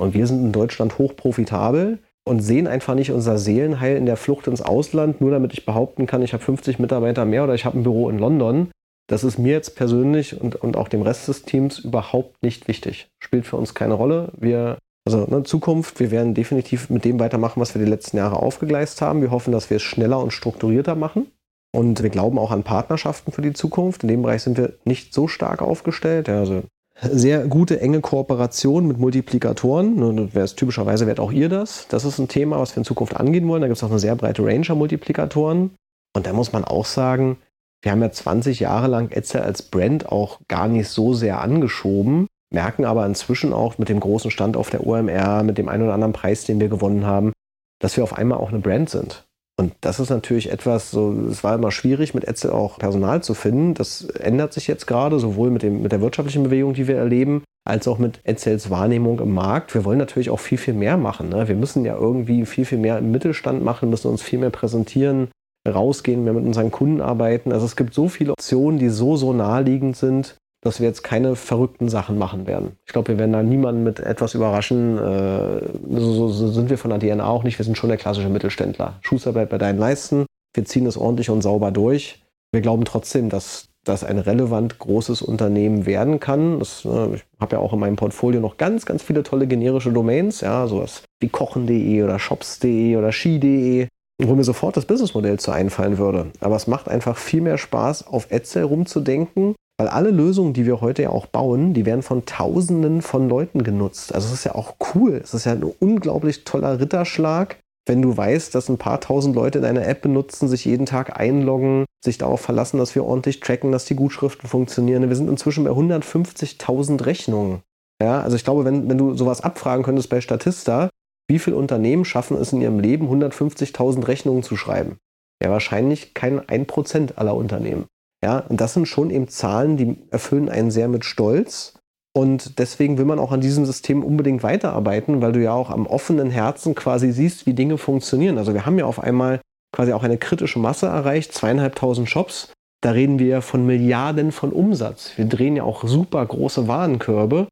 [0.01, 4.17] Und wir sind in Deutschland hoch profitabel und sehen einfach nicht unser Seelenheil in der
[4.17, 7.65] Flucht ins Ausland, nur damit ich behaupten kann, ich habe 50 Mitarbeiter mehr oder ich
[7.65, 8.71] habe ein Büro in London.
[9.09, 13.09] Das ist mir jetzt persönlich und, und auch dem Rest des Teams überhaupt nicht wichtig.
[13.19, 14.31] Spielt für uns keine Rolle.
[14.39, 18.19] Wir also in ne, Zukunft, wir werden definitiv mit dem weitermachen, was wir die letzten
[18.19, 19.23] Jahre aufgegleist haben.
[19.23, 21.29] Wir hoffen, dass wir es schneller und strukturierter machen.
[21.75, 24.03] Und wir glauben auch an Partnerschaften für die Zukunft.
[24.03, 26.29] In dem Bereich sind wir nicht so stark aufgestellt.
[26.29, 26.63] Ja, also
[27.01, 29.97] sehr gute, enge Kooperation mit Multiplikatoren.
[29.97, 31.87] Ne, typischerweise werdet auch ihr das.
[31.89, 33.63] Das ist ein Thema, was wir in Zukunft angehen wollen.
[33.63, 35.71] Da gibt es auch eine sehr breite Range an Multiplikatoren.
[36.15, 37.39] Und da muss man auch sagen,
[37.83, 42.28] wir haben ja 20 Jahre lang Etzel als Brand auch gar nicht so sehr angeschoben
[42.51, 45.95] merken aber inzwischen auch mit dem großen Stand auf der OMR, mit dem einen oder
[45.95, 47.33] anderen Preis, den wir gewonnen haben,
[47.81, 49.25] dass wir auf einmal auch eine Brand sind.
[49.61, 53.35] Und das ist natürlich etwas, so, es war immer schwierig, mit Etzel auch Personal zu
[53.35, 53.75] finden.
[53.75, 57.43] Das ändert sich jetzt gerade, sowohl mit, dem, mit der wirtschaftlichen Bewegung, die wir erleben,
[57.67, 59.75] als auch mit Etzels Wahrnehmung im Markt.
[59.75, 61.29] Wir wollen natürlich auch viel, viel mehr machen.
[61.29, 61.49] Ne?
[61.49, 65.29] Wir müssen ja irgendwie viel, viel mehr im Mittelstand machen, müssen uns viel mehr präsentieren,
[65.69, 67.53] rausgehen, mehr mit unseren Kunden arbeiten.
[67.53, 70.37] Also es gibt so viele Optionen, die so, so naheliegend sind,
[70.69, 72.77] dass wir jetzt keine verrückten Sachen machen werden.
[72.85, 74.99] Ich glaube, wir werden da niemanden mit etwas überraschen.
[74.99, 77.59] Äh, so, so, sind wir von der DNA auch nicht.
[77.59, 78.99] Wir sind schon der klassische Mittelständler.
[79.01, 80.27] Schuster bleibt bei deinen Leisten.
[80.55, 82.23] Wir ziehen es ordentlich und sauber durch.
[82.53, 86.59] Wir glauben trotzdem, dass das ein relevant großes Unternehmen werden kann.
[86.59, 89.91] Das, äh, ich habe ja auch in meinem Portfolio noch ganz, ganz viele tolle generische
[89.91, 93.89] Domains, ja, sowas wie kochen.de oder shops.de oder ski.de,
[94.23, 96.27] wo mir sofort das Businessmodell zu einfallen würde.
[96.41, 100.81] Aber es macht einfach viel mehr Spaß, auf Etzel rumzudenken weil alle Lösungen, die wir
[100.81, 104.13] heute ja auch bauen, die werden von Tausenden von Leuten genutzt.
[104.13, 105.21] Also es ist ja auch cool.
[105.23, 109.61] Es ist ja ein unglaublich toller Ritterschlag, wenn du weißt, dass ein paar tausend Leute
[109.61, 113.85] deine App benutzen, sich jeden Tag einloggen, sich darauf verlassen, dass wir ordentlich tracken, dass
[113.85, 115.09] die Gutschriften funktionieren.
[115.09, 117.63] Wir sind inzwischen bei 150.000 Rechnungen.
[118.03, 120.91] Ja, also ich glaube, wenn, wenn du sowas abfragen könntest bei Statista,
[121.29, 124.99] wie viele Unternehmen schaffen es in ihrem Leben, 150.000 Rechnungen zu schreiben?
[125.43, 127.87] Ja, wahrscheinlich kein 1% aller Unternehmen.
[128.23, 131.75] Ja, und das sind schon eben Zahlen, die erfüllen einen sehr mit Stolz.
[132.17, 135.87] Und deswegen will man auch an diesem System unbedingt weiterarbeiten, weil du ja auch am
[135.87, 138.39] offenen Herzen quasi siehst, wie Dinge funktionieren.
[138.39, 139.41] Also wir haben ja auf einmal
[139.73, 142.53] quasi auch eine kritische Masse erreicht, zweieinhalbtausend Shops.
[142.81, 145.13] Da reden wir von Milliarden von Umsatz.
[145.17, 147.49] Wir drehen ja auch super große Warenkörbe.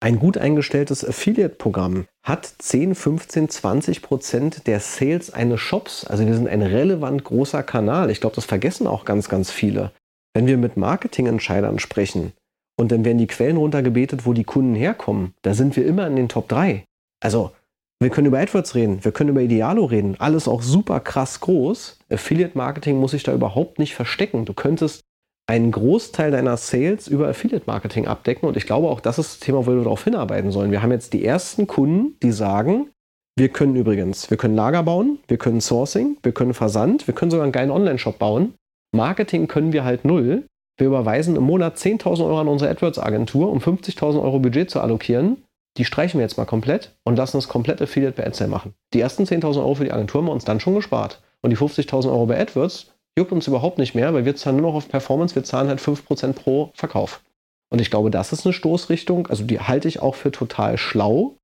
[0.00, 6.04] Ein gut eingestelltes Affiliate-Programm hat 10, 15, 20 Prozent der Sales eines Shops.
[6.06, 8.10] Also wir sind ein relevant großer Kanal.
[8.10, 9.92] Ich glaube, das vergessen auch ganz, ganz viele.
[10.34, 12.32] Wenn wir mit Marketingentscheidern sprechen
[12.76, 16.16] und dann werden die Quellen runtergebetet, wo die Kunden herkommen, da sind wir immer in
[16.16, 16.84] den Top 3.
[17.22, 17.52] Also,
[18.00, 22.00] wir können über AdWords reden, wir können über Idealo reden, alles auch super krass groß.
[22.10, 24.44] Affiliate Marketing muss sich da überhaupt nicht verstecken.
[24.44, 25.02] Du könntest
[25.46, 29.40] einen Großteil deiner Sales über Affiliate Marketing abdecken und ich glaube auch, das ist das
[29.40, 30.72] Thema, wo wir darauf hinarbeiten sollen.
[30.72, 32.90] Wir haben jetzt die ersten Kunden, die sagen,
[33.36, 37.30] wir können übrigens, wir können Lager bauen, wir können Sourcing, wir können Versand, wir können
[37.30, 38.54] sogar einen geilen Online-Shop bauen
[38.94, 40.46] Marketing können wir halt null.
[40.76, 45.42] Wir überweisen im Monat 10.000 Euro an unsere AdWords-Agentur, um 50.000 Euro Budget zu allokieren.
[45.76, 48.74] Die streichen wir jetzt mal komplett und lassen das komplett Affiliate bei AdSale machen.
[48.92, 51.20] Die ersten 10.000 Euro für die Agentur haben wir uns dann schon gespart.
[51.42, 54.70] Und die 50.000 Euro bei AdWords juckt uns überhaupt nicht mehr, weil wir zahlen nur
[54.70, 57.22] noch auf Performance, wir zahlen halt 5% pro Verkauf.
[57.70, 61.34] Und ich glaube, das ist eine Stoßrichtung, also die halte ich auch für total schlau,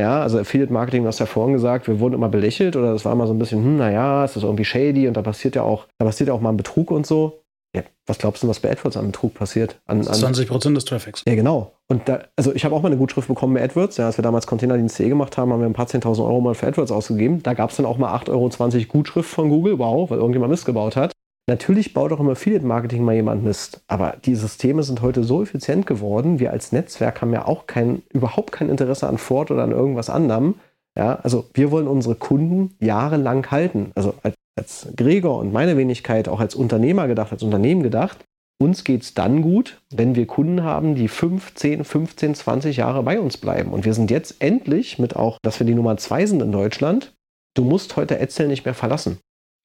[0.00, 3.04] ja, also Affiliate Marketing, du hast ja vorhin gesagt, wir wurden immer belächelt oder das
[3.04, 5.62] war immer so ein bisschen, hm, naja, es ist irgendwie shady und da passiert ja
[5.62, 7.40] auch, da passiert ja auch mal ein Betrug und so.
[7.74, 9.80] Ja, was glaubst du, was bei AdWords an Betrug passiert?
[9.86, 11.22] An, an 20 Prozent des Traffics.
[11.24, 11.72] Ja, genau.
[11.86, 13.96] Und da, also ich habe auch mal eine Gutschrift bekommen bei AdWords.
[13.96, 16.66] Ja, als wir damals Containerdienst.de gemacht haben, haben wir ein paar 10.000 Euro mal für
[16.66, 17.44] AdWords ausgegeben.
[17.44, 19.78] Da gab es dann auch mal 8,20 Euro Gutschrift von Google.
[19.78, 21.12] Wow, weil irgendjemand Mist gebaut hat.
[21.50, 25.84] Natürlich baut auch im Affiliate-Marketing mal jemand Mist, aber die Systeme sind heute so effizient
[25.84, 26.38] geworden.
[26.38, 30.10] Wir als Netzwerk haben ja auch kein, überhaupt kein Interesse an Ford oder an irgendwas
[30.10, 30.54] anderem.
[30.96, 33.90] Ja, also wir wollen unsere Kunden jahrelang halten.
[33.96, 38.18] Also als, als Gregor und meine Wenigkeit auch als Unternehmer gedacht, als Unternehmen gedacht,
[38.62, 43.02] uns geht es dann gut, wenn wir Kunden haben, die 5, 10, 15, 20 Jahre
[43.02, 43.72] bei uns bleiben.
[43.72, 47.12] Und wir sind jetzt endlich mit auch, dass wir die Nummer 2 sind in Deutschland.
[47.56, 49.18] Du musst heute Edsel nicht mehr verlassen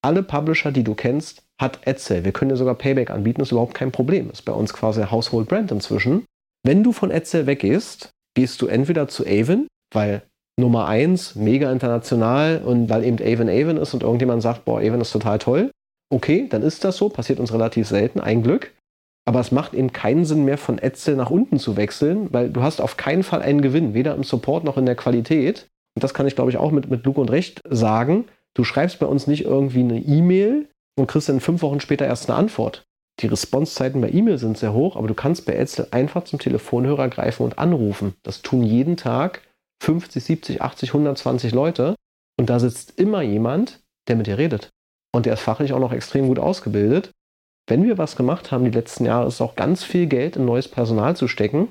[0.06, 2.24] alle Publisher, die du kennst, hat AdSale.
[2.24, 4.30] Wir können dir sogar Payback anbieten, ist überhaupt kein Problem.
[4.30, 6.26] Ist bei uns quasi Household Brand inzwischen.
[6.64, 10.22] Wenn du von AdSale weggehst, gehst du entweder zu Avon, weil
[10.60, 15.02] Nummer 1, mega international und weil eben Avon Avon ist und irgendjemand sagt, boah, Avon
[15.02, 15.72] ist total toll.
[16.14, 18.74] Okay, dann ist das so, passiert uns relativ selten, ein Glück.
[19.28, 22.62] Aber es macht eben keinen Sinn mehr, von Etzel nach unten zu wechseln, weil du
[22.62, 25.68] hast auf keinen Fall einen Gewinn, weder im Support noch in der Qualität.
[25.96, 28.26] Und das kann ich, glaube ich, auch mit, mit Luke und Recht sagen.
[28.56, 32.30] Du schreibst bei uns nicht irgendwie eine E-Mail und kriegst dann fünf Wochen später erst
[32.30, 32.84] eine Antwort.
[33.22, 37.08] Die Responsezeiten bei E-Mail sind sehr hoch, aber du kannst bei Etzel einfach zum Telefonhörer
[37.10, 38.16] greifen und anrufen.
[38.24, 39.42] Das tun jeden Tag
[39.84, 41.96] 50, 70, 80, 120 Leute.
[42.38, 44.70] Und da sitzt immer jemand, der mit dir redet.
[45.14, 47.12] Und der ist fachlich auch noch extrem gut ausgebildet.
[47.68, 50.68] Wenn wir was gemacht haben die letzten Jahre, ist auch ganz viel Geld in neues
[50.68, 51.70] Personal zu stecken,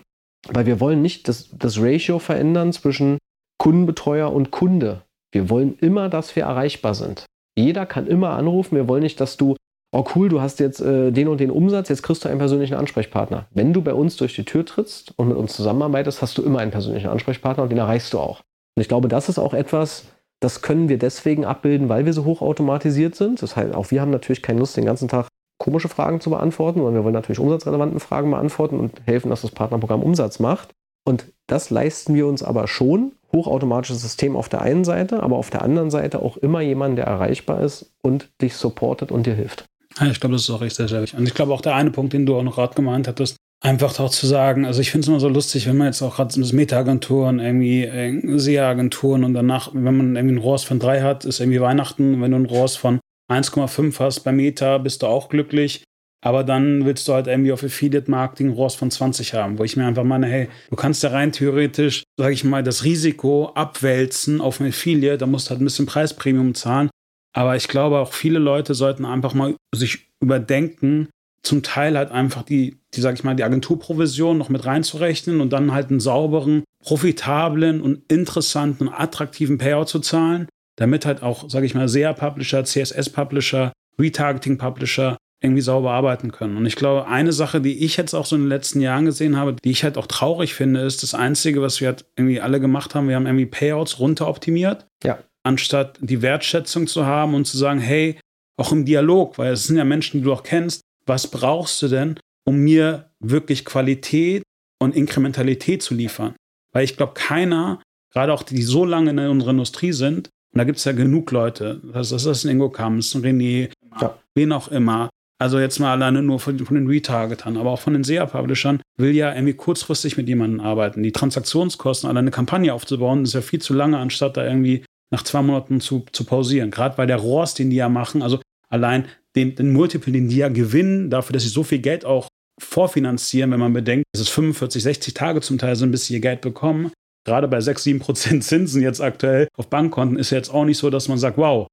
[0.49, 3.19] weil wir wollen nicht das, das Ratio verändern zwischen
[3.59, 5.04] Kundenbetreuer und Kunde.
[5.35, 7.27] Wir wollen immer, dass wir erreichbar sind.
[7.59, 8.77] Jeder kann immer anrufen.
[8.77, 9.57] Wir wollen nicht, dass du,
[9.93, 12.75] oh cool, du hast jetzt äh, den und den Umsatz, jetzt kriegst du einen persönlichen
[12.75, 13.47] Ansprechpartner.
[13.51, 16.61] Wenn du bei uns durch die Tür trittst und mit uns zusammenarbeitest, hast du immer
[16.61, 18.41] einen persönlichen Ansprechpartner und den erreichst du auch.
[18.77, 20.05] Und ich glaube, das ist auch etwas,
[20.41, 23.43] das können wir deswegen abbilden, weil wir so hochautomatisiert sind.
[23.43, 26.79] Das heißt, auch wir haben natürlich keine Lust, den ganzen Tag komische Fragen zu beantworten,
[26.79, 30.71] sondern wir wollen natürlich umsatzrelevanten Fragen beantworten und helfen, dass das Partnerprogramm Umsatz macht.
[31.07, 33.13] Und das leisten wir uns aber schon.
[33.35, 37.07] Hochautomatisches System auf der einen Seite, aber auf der anderen Seite auch immer jemand, der
[37.07, 39.65] erreichbar ist und dich supportet und dir hilft.
[40.01, 41.19] Ja, ich glaube, das ist auch echt sehr, wichtig.
[41.19, 43.99] Und ich glaube auch der eine Punkt, den du auch noch gerade gemeint hattest, einfach
[43.99, 46.39] auch zu sagen, also ich finde es immer so lustig, wenn man jetzt auch gerade
[46.39, 51.41] Meta-Agenturen, irgendwie äh, SEA-Agenturen und danach, wenn man irgendwie ein ROAS von drei hat, ist
[51.41, 53.01] irgendwie Weihnachten, wenn du ein ROAS von
[53.33, 55.83] 1,5 hast bei Meta, bist du auch glücklich.
[56.25, 59.77] Aber dann willst du halt irgendwie auf Affiliate Marketing ROAS von 20 haben, wo ich
[59.77, 64.41] mir einfach meine, hey, du kannst ja rein theoretisch, sage ich mal, das Risiko abwälzen
[64.41, 66.89] auf ein Affiliate, da musst du halt ein bisschen Preispremium zahlen.
[67.35, 71.09] Aber ich glaube, auch viele Leute sollten einfach mal sich überdenken,
[71.43, 75.53] zum Teil halt einfach die, die sage ich mal, die Agenturprovision noch mit reinzurechnen und
[75.53, 81.51] dann halt einen sauberen, profitablen und interessanten und attraktiven Payout zu zahlen, damit halt auch,
[81.51, 86.57] sage ich mal, SEA-Publisher, CSS-Publisher, Retargeting-Publisher irgendwie sauber arbeiten können.
[86.57, 89.37] Und ich glaube, eine Sache, die ich jetzt auch so in den letzten Jahren gesehen
[89.37, 92.61] habe, die ich halt auch traurig finde, ist das Einzige, was wir halt irgendwie alle
[92.61, 94.87] gemacht haben, wir haben irgendwie Payouts runteroptimiert.
[95.05, 95.19] Ja.
[95.43, 98.19] Anstatt die Wertschätzung zu haben und zu sagen, hey,
[98.57, 101.89] auch im Dialog, weil es sind ja Menschen, die du auch kennst, was brauchst du
[101.89, 104.43] denn, um mir wirklich Qualität
[104.81, 106.35] und Inkrementalität zu liefern?
[106.73, 110.59] Weil ich glaube, keiner, gerade auch die, die so lange in unserer Industrie sind, und
[110.59, 114.17] da gibt es ja genug Leute, das, das ist ein Ingo Kams, ein René, ja.
[114.35, 117.93] wen auch immer, also jetzt mal alleine nur von, von den Retargetern, aber auch von
[117.93, 121.03] den SEA-Publishern, will ja irgendwie kurzfristig mit jemandem arbeiten.
[121.03, 125.23] Die Transaktionskosten, alleine eine Kampagne aufzubauen, ist ja viel zu lange, anstatt da irgendwie nach
[125.23, 126.71] zwei Monaten zu, zu pausieren.
[126.71, 130.37] Gerade bei der ROAS, den die ja machen, also allein den, den Multiple, den die
[130.37, 132.29] ja gewinnen, dafür, dass sie so viel Geld auch
[132.61, 136.21] vorfinanzieren, wenn man bedenkt, dass es 45, 60 Tage zum Teil sind, bis sie ihr
[136.21, 136.93] Geld bekommen.
[137.27, 140.79] Gerade bei 6, 7 Prozent Zinsen jetzt aktuell auf Bankkonten ist ja jetzt auch nicht
[140.79, 141.67] so, dass man sagt, wow,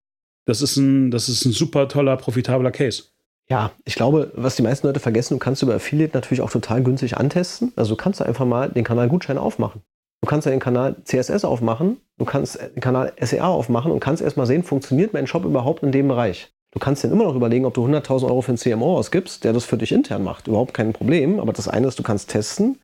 [0.48, 3.04] das ist ein, das ist ein super toller, profitabler Case.
[3.52, 6.82] Ja, ich glaube, was die meisten Leute vergessen, du kannst über Affiliate natürlich auch total
[6.84, 7.74] günstig antesten.
[7.76, 9.82] Also du kannst einfach mal den Kanal Gutschein aufmachen.
[10.24, 14.46] Du kannst den Kanal CSS aufmachen, du kannst den Kanal SEA aufmachen und kannst erstmal
[14.46, 16.50] sehen, funktioniert mein Shop überhaupt in dem Bereich.
[16.74, 19.52] Du kannst dann immer noch überlegen, ob du 100.000 Euro für einen CMO ausgibst, der
[19.52, 20.48] das für dich intern macht.
[20.48, 21.42] Überhaupt kein Problem.
[21.42, 22.80] Aber das eine ist, du kannst testen.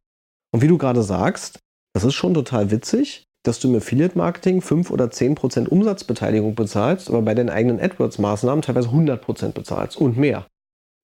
[0.53, 1.59] Und wie du gerade sagst,
[1.93, 7.21] das ist schon total witzig, dass du im Affiliate-Marketing 5 oder 10% Umsatzbeteiligung bezahlst, aber
[7.21, 10.45] bei den eigenen AdWords-Maßnahmen teilweise 100% bezahlst und mehr.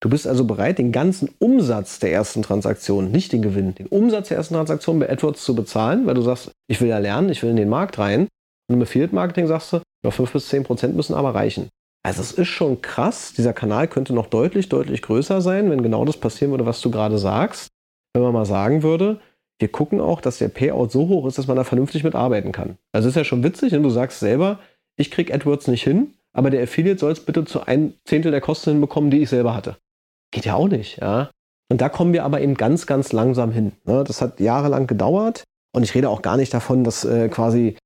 [0.04, 4.28] Du bist also bereit, den ganzen Umsatz der ersten Transaktion, nicht den Gewinn, den Umsatz
[4.28, 7.42] der ersten Transaktion bei AdWords zu bezahlen, weil du sagst, ich will ja lernen, ich
[7.42, 8.28] will in den Markt rein.
[8.68, 11.70] Und im Affiliate-Marketing sagst du, ja, 5 bis 10 Prozent müssen aber reichen.
[12.06, 16.04] Also es ist schon krass, dieser Kanal könnte noch deutlich, deutlich größer sein, wenn genau
[16.04, 17.70] das passieren würde, was du gerade sagst.
[18.14, 19.22] Wenn man mal sagen würde,
[19.58, 22.76] wir gucken auch, dass der Payout so hoch ist, dass man da vernünftig mitarbeiten kann.
[22.92, 24.60] Also ist ja schon witzig, wenn du sagst selber,
[24.98, 28.42] ich krieg AdWords nicht hin, aber der Affiliate soll es bitte zu ein Zehntel der
[28.42, 29.78] Kosten hinbekommen, die ich selber hatte.
[30.34, 31.30] Geht ja auch nicht, ja.
[31.72, 33.72] Und da kommen wir aber eben ganz, ganz langsam hin.
[33.86, 34.04] Ne?
[34.06, 35.44] Das hat jahrelang gedauert.
[35.76, 37.78] Und ich rede auch gar nicht davon, dass äh, quasi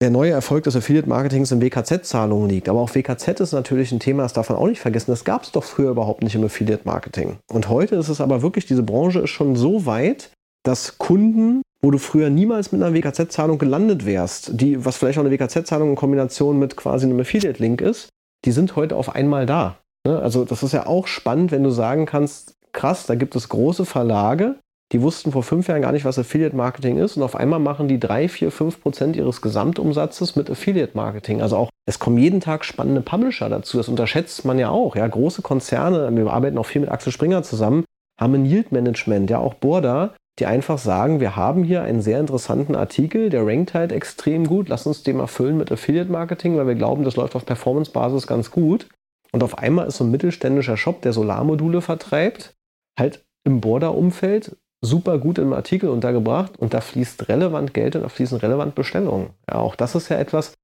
[0.00, 2.68] der neue Erfolg des Affiliate-Marketings in WKZ-Zahlungen liegt.
[2.68, 5.10] Aber auch WKZ ist natürlich ein Thema, das darf man auch nicht vergessen.
[5.10, 7.38] Das gab es doch früher überhaupt nicht im Affiliate-Marketing.
[7.50, 10.30] Und heute ist es aber wirklich, diese Branche ist schon so weit,
[10.62, 15.24] dass Kunden, wo du früher niemals mit einer WKZ-Zahlung gelandet wärst, die, was vielleicht auch
[15.24, 18.08] eine WKZ-Zahlung in Kombination mit quasi einem Affiliate-Link ist,
[18.44, 19.78] die sind heute auf einmal da.
[20.06, 20.18] Ne?
[20.18, 23.84] Also das ist ja auch spannend, wenn du sagen kannst, krass, da gibt es große
[23.84, 24.56] Verlage,
[24.92, 27.88] die wussten vor fünf Jahren gar nicht, was Affiliate Marketing ist und auf einmal machen
[27.88, 31.40] die drei, vier, fünf Prozent ihres Gesamtumsatzes mit Affiliate Marketing.
[31.40, 33.78] Also auch, es kommen jeden Tag spannende Publisher dazu.
[33.78, 34.94] Das unterschätzt man ja auch.
[34.94, 37.84] Ja, große Konzerne, wir arbeiten auch viel mit Axel Springer zusammen,
[38.20, 42.20] haben ein Yield Management, ja auch Border, die einfach sagen, wir haben hier einen sehr
[42.20, 46.56] interessanten Artikel, der rankt halt extrem gut, lass uns den mal füllen mit Affiliate Marketing,
[46.56, 48.88] weil wir glauben, das läuft auf Performance-Basis ganz gut.
[49.34, 52.54] Und auf einmal ist so ein mittelständischer Shop, der Solarmodule vertreibt,
[52.96, 58.08] halt im Border-Umfeld super gut im Artikel untergebracht und da fließt relevant Geld und da
[58.08, 59.30] fließen relevant Bestellungen.
[59.50, 60.54] Ja, auch das ist ja etwas,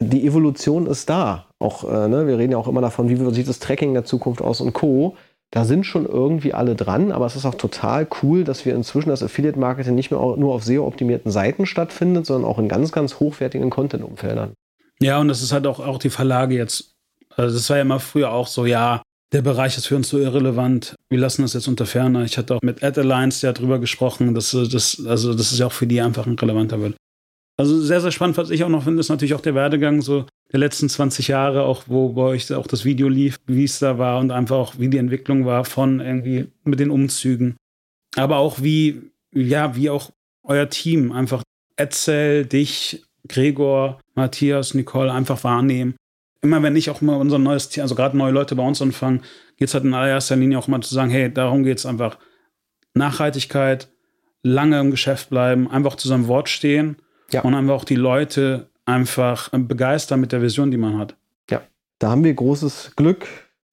[0.00, 1.50] die Evolution ist da.
[1.58, 4.40] Auch, äh, ne, wir reden ja auch immer davon, wie sieht das Tracking der Zukunft
[4.40, 5.14] aus und Co.
[5.50, 9.10] Da sind schon irgendwie alle dran, aber es ist auch total cool, dass wir inzwischen
[9.10, 13.20] das Affiliate Marketing nicht mehr nur auf SEO-optimierten Seiten stattfindet, sondern auch in ganz, ganz
[13.20, 14.54] hochwertigen Content-Umfeldern.
[14.98, 16.94] Ja, und das ist halt auch, auch die Verlage jetzt.
[17.38, 20.18] Also das war ja immer früher auch so, ja, der Bereich ist für uns so
[20.18, 20.94] irrelevant.
[21.10, 22.24] Wir lassen das jetzt unter Ferner.
[22.24, 25.66] Ich hatte auch mit Ad Alliance ja drüber gesprochen, dass das, also das ist ja
[25.66, 26.96] auch für die einfach ein relevanter wird.
[27.58, 30.26] Also sehr, sehr spannend, was ich auch noch finde, ist natürlich auch der Werdegang so
[30.52, 33.98] der letzten 20 Jahre, auch wo bei euch auch das Video lief, wie es da
[33.98, 37.56] war und einfach auch, wie die Entwicklung war von irgendwie mit den Umzügen.
[38.16, 39.02] Aber auch wie,
[39.34, 40.10] ja, wie auch
[40.44, 41.42] euer Team einfach
[41.76, 45.96] Edsel, dich, Gregor, Matthias, Nicole einfach wahrnehmen.
[46.40, 49.22] Immer wenn ich auch mal unser neues Team, also gerade neue Leute bei uns anfangen,
[49.56, 52.18] geht es halt in allererster Linie auch mal zu sagen, hey, darum geht es einfach.
[52.94, 53.88] Nachhaltigkeit,
[54.42, 56.96] lange im Geschäft bleiben, einfach zu seinem Wort stehen
[57.32, 57.42] ja.
[57.42, 61.16] und einfach auch die Leute einfach begeistern mit der Vision, die man hat.
[61.50, 61.62] Ja,
[61.98, 63.26] da haben wir großes Glück.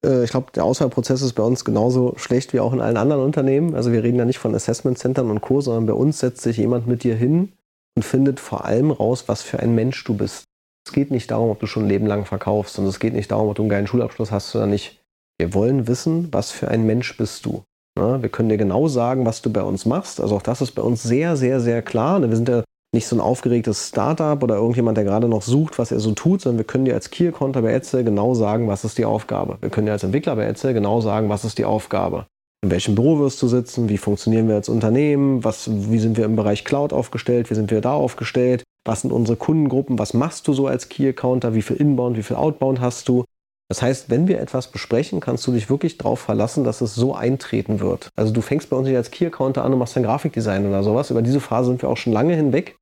[0.06, 3.24] Äh, ich glaube, der Auswahlprozess ist bei uns genauso schlecht wie auch in allen anderen
[3.24, 3.76] Unternehmen.
[3.76, 6.58] Also wir reden ja nicht von Assessment Centern und Co., sondern bei uns setzt sich
[6.58, 7.54] jemand mit dir hin
[7.96, 10.44] und findet vor allem raus, was für ein Mensch du bist.
[10.86, 13.32] Es geht nicht darum, ob du schon ein Leben lang verkaufst und es geht nicht
[13.32, 15.02] darum, ob du einen geilen Schulabschluss hast oder nicht.
[15.40, 17.64] Wir wollen wissen, was für ein Mensch bist du.
[17.98, 20.22] wir können dir genau sagen, was du bei uns machst.
[20.22, 22.22] Also auch das ist bei uns sehr, sehr, sehr klar.
[22.22, 25.92] Wir sind ja nicht so ein aufgeregtes Startup oder irgendjemand, der gerade noch sucht, was
[25.92, 28.86] er so tut, sondern wir können dir als Key Accounter bei Etzel genau sagen, was
[28.86, 29.58] ist die Aufgabe.
[29.62, 32.28] Wir können dir als Entwickler bei Etzel genau sagen, was ist die Aufgabe.
[32.64, 33.90] In welchem Büro wirst du sitzen?
[33.90, 35.44] Wie funktionieren wir als Unternehmen?
[35.44, 37.50] Was, wie sind wir im Bereich Cloud aufgestellt?
[37.50, 38.64] Wie sind wir da aufgestellt?
[38.86, 40.00] Was sind unsere Kundengruppen?
[40.00, 41.56] Was machst du so als Key Accounter?
[41.56, 43.26] Wie viel Inbound, wie viel Outbound hast du?
[43.68, 47.16] Das heißt, wenn wir etwas besprechen, kannst du dich wirklich darauf verlassen, dass es so
[47.16, 48.10] eintreten wird.
[48.16, 50.84] Also du fängst bei uns nicht als Key Accounter an und machst dann Grafikdesign oder
[50.84, 51.10] sowas.
[51.10, 52.78] Über diese Phase sind wir auch schon lange hinweg.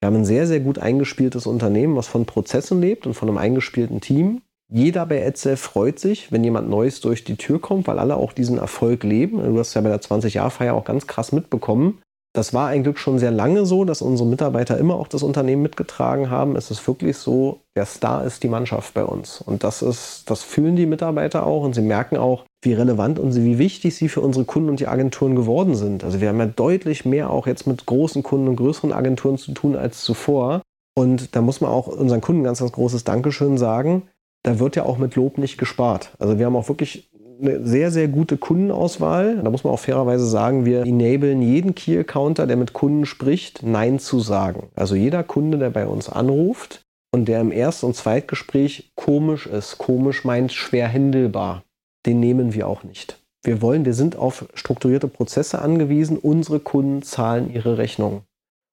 [0.00, 3.38] Wir haben ein sehr, sehr gut eingespieltes Unternehmen, was von Prozessen lebt und von einem
[3.38, 4.42] eingespielten Team.
[4.68, 8.32] Jeder bei Edsel freut sich, wenn jemand Neues durch die Tür kommt, weil alle auch
[8.32, 9.38] diesen Erfolg leben.
[9.42, 12.02] Du hast ja bei der 20-Jahr-Feier auch ganz krass mitbekommen.
[12.36, 16.28] Das war eigentlich schon sehr lange so, dass unsere Mitarbeiter immer auch das Unternehmen mitgetragen
[16.28, 16.54] haben.
[16.54, 19.40] Es ist wirklich so, der Star ist die Mannschaft bei uns.
[19.40, 23.34] Und das ist, das fühlen die Mitarbeiter auch und sie merken auch, wie relevant und
[23.34, 26.04] wie wichtig sie für unsere Kunden und die Agenturen geworden sind.
[26.04, 29.52] Also wir haben ja deutlich mehr auch jetzt mit großen Kunden und größeren Agenturen zu
[29.52, 30.60] tun als zuvor.
[30.94, 34.02] Und da muss man auch unseren Kunden ganz, ganz großes Dankeschön sagen.
[34.42, 36.10] Da wird ja auch mit Lob nicht gespart.
[36.18, 37.08] Also wir haben auch wirklich
[37.40, 39.42] eine sehr, sehr gute Kundenauswahl.
[39.42, 43.98] Da muss man auch fairerweise sagen, wir enablen jeden Key-Accounter, der mit Kunden spricht, Nein
[43.98, 44.68] zu sagen.
[44.74, 49.78] Also jeder Kunde, der bei uns anruft und der im Erst- und Zweitgespräch komisch ist,
[49.78, 51.62] komisch meint schwer händelbar,
[52.06, 53.20] den nehmen wir auch nicht.
[53.42, 56.18] Wir wollen, wir sind auf strukturierte Prozesse angewiesen.
[56.18, 58.22] Unsere Kunden zahlen ihre Rechnungen.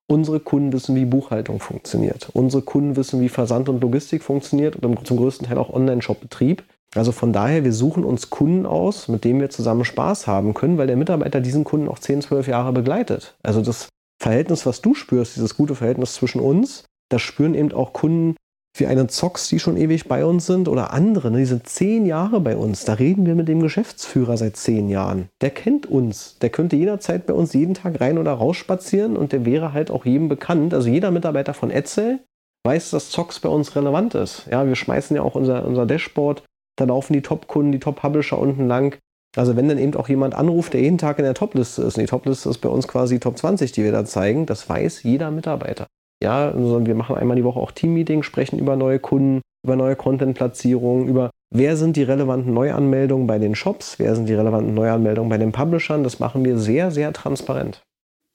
[0.09, 2.29] Unsere Kunden wissen, wie Buchhaltung funktioniert.
[2.33, 6.63] Unsere Kunden wissen, wie Versand und Logistik funktioniert und zum größten Teil auch Online-Shop-Betrieb.
[6.95, 10.77] Also von daher, wir suchen uns Kunden aus, mit denen wir zusammen Spaß haben können,
[10.77, 13.35] weil der Mitarbeiter diesen Kunden auch 10, 12 Jahre begleitet.
[13.43, 13.89] Also das
[14.21, 18.35] Verhältnis, was du spürst, dieses gute Verhältnis zwischen uns, das spüren eben auch Kunden
[18.75, 22.05] wie einen Zox, die schon ewig bei uns sind oder andere, ne, die sind zehn
[22.07, 22.85] Jahre bei uns.
[22.85, 25.29] Da reden wir mit dem Geschäftsführer seit zehn Jahren.
[25.41, 26.39] Der kennt uns.
[26.39, 29.91] Der könnte jederzeit bei uns jeden Tag rein oder raus spazieren und der wäre halt
[29.91, 30.73] auch jedem bekannt.
[30.73, 32.21] Also jeder Mitarbeiter von Etzel
[32.65, 34.47] weiß, dass Zox bei uns relevant ist.
[34.49, 36.43] Ja, wir schmeißen ja auch unser, unser Dashboard
[36.75, 38.97] da laufen die Top-Kunden, die Top-Publisher unten lang.
[39.35, 42.01] Also wenn dann eben auch jemand anruft, der jeden Tag in der Top-Liste ist, und
[42.01, 45.31] die Top-Liste ist bei uns quasi Top 20, die wir da zeigen, das weiß jeder
[45.31, 45.87] Mitarbeiter.
[46.21, 49.95] Ja, also wir machen einmal die Woche auch Team-Meetings, sprechen über neue Kunden, über neue
[49.95, 55.29] Content-Platzierungen, über wer sind die relevanten Neuanmeldungen bei den Shops, wer sind die relevanten Neuanmeldungen
[55.29, 56.03] bei den Publishern.
[56.03, 57.81] Das machen wir sehr, sehr transparent.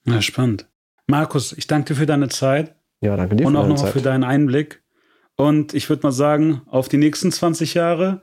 [0.04, 0.66] Ja, spannend.
[1.06, 2.74] Markus, ich danke dir für deine Zeit.
[3.00, 4.82] Ja, danke dir Und auch noch für deinen Einblick.
[5.36, 8.20] Und ich würde mal sagen, auf die nächsten 20 Jahre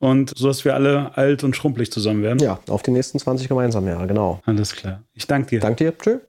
[0.00, 2.40] und so, dass wir alle alt und schrumpelig zusammen werden.
[2.40, 4.40] Ja, auf die nächsten 20 gemeinsam Jahre, genau.
[4.46, 5.02] Alles klar.
[5.14, 5.60] Ich danke dir.
[5.60, 5.96] Danke dir.
[5.96, 6.20] Tschüss.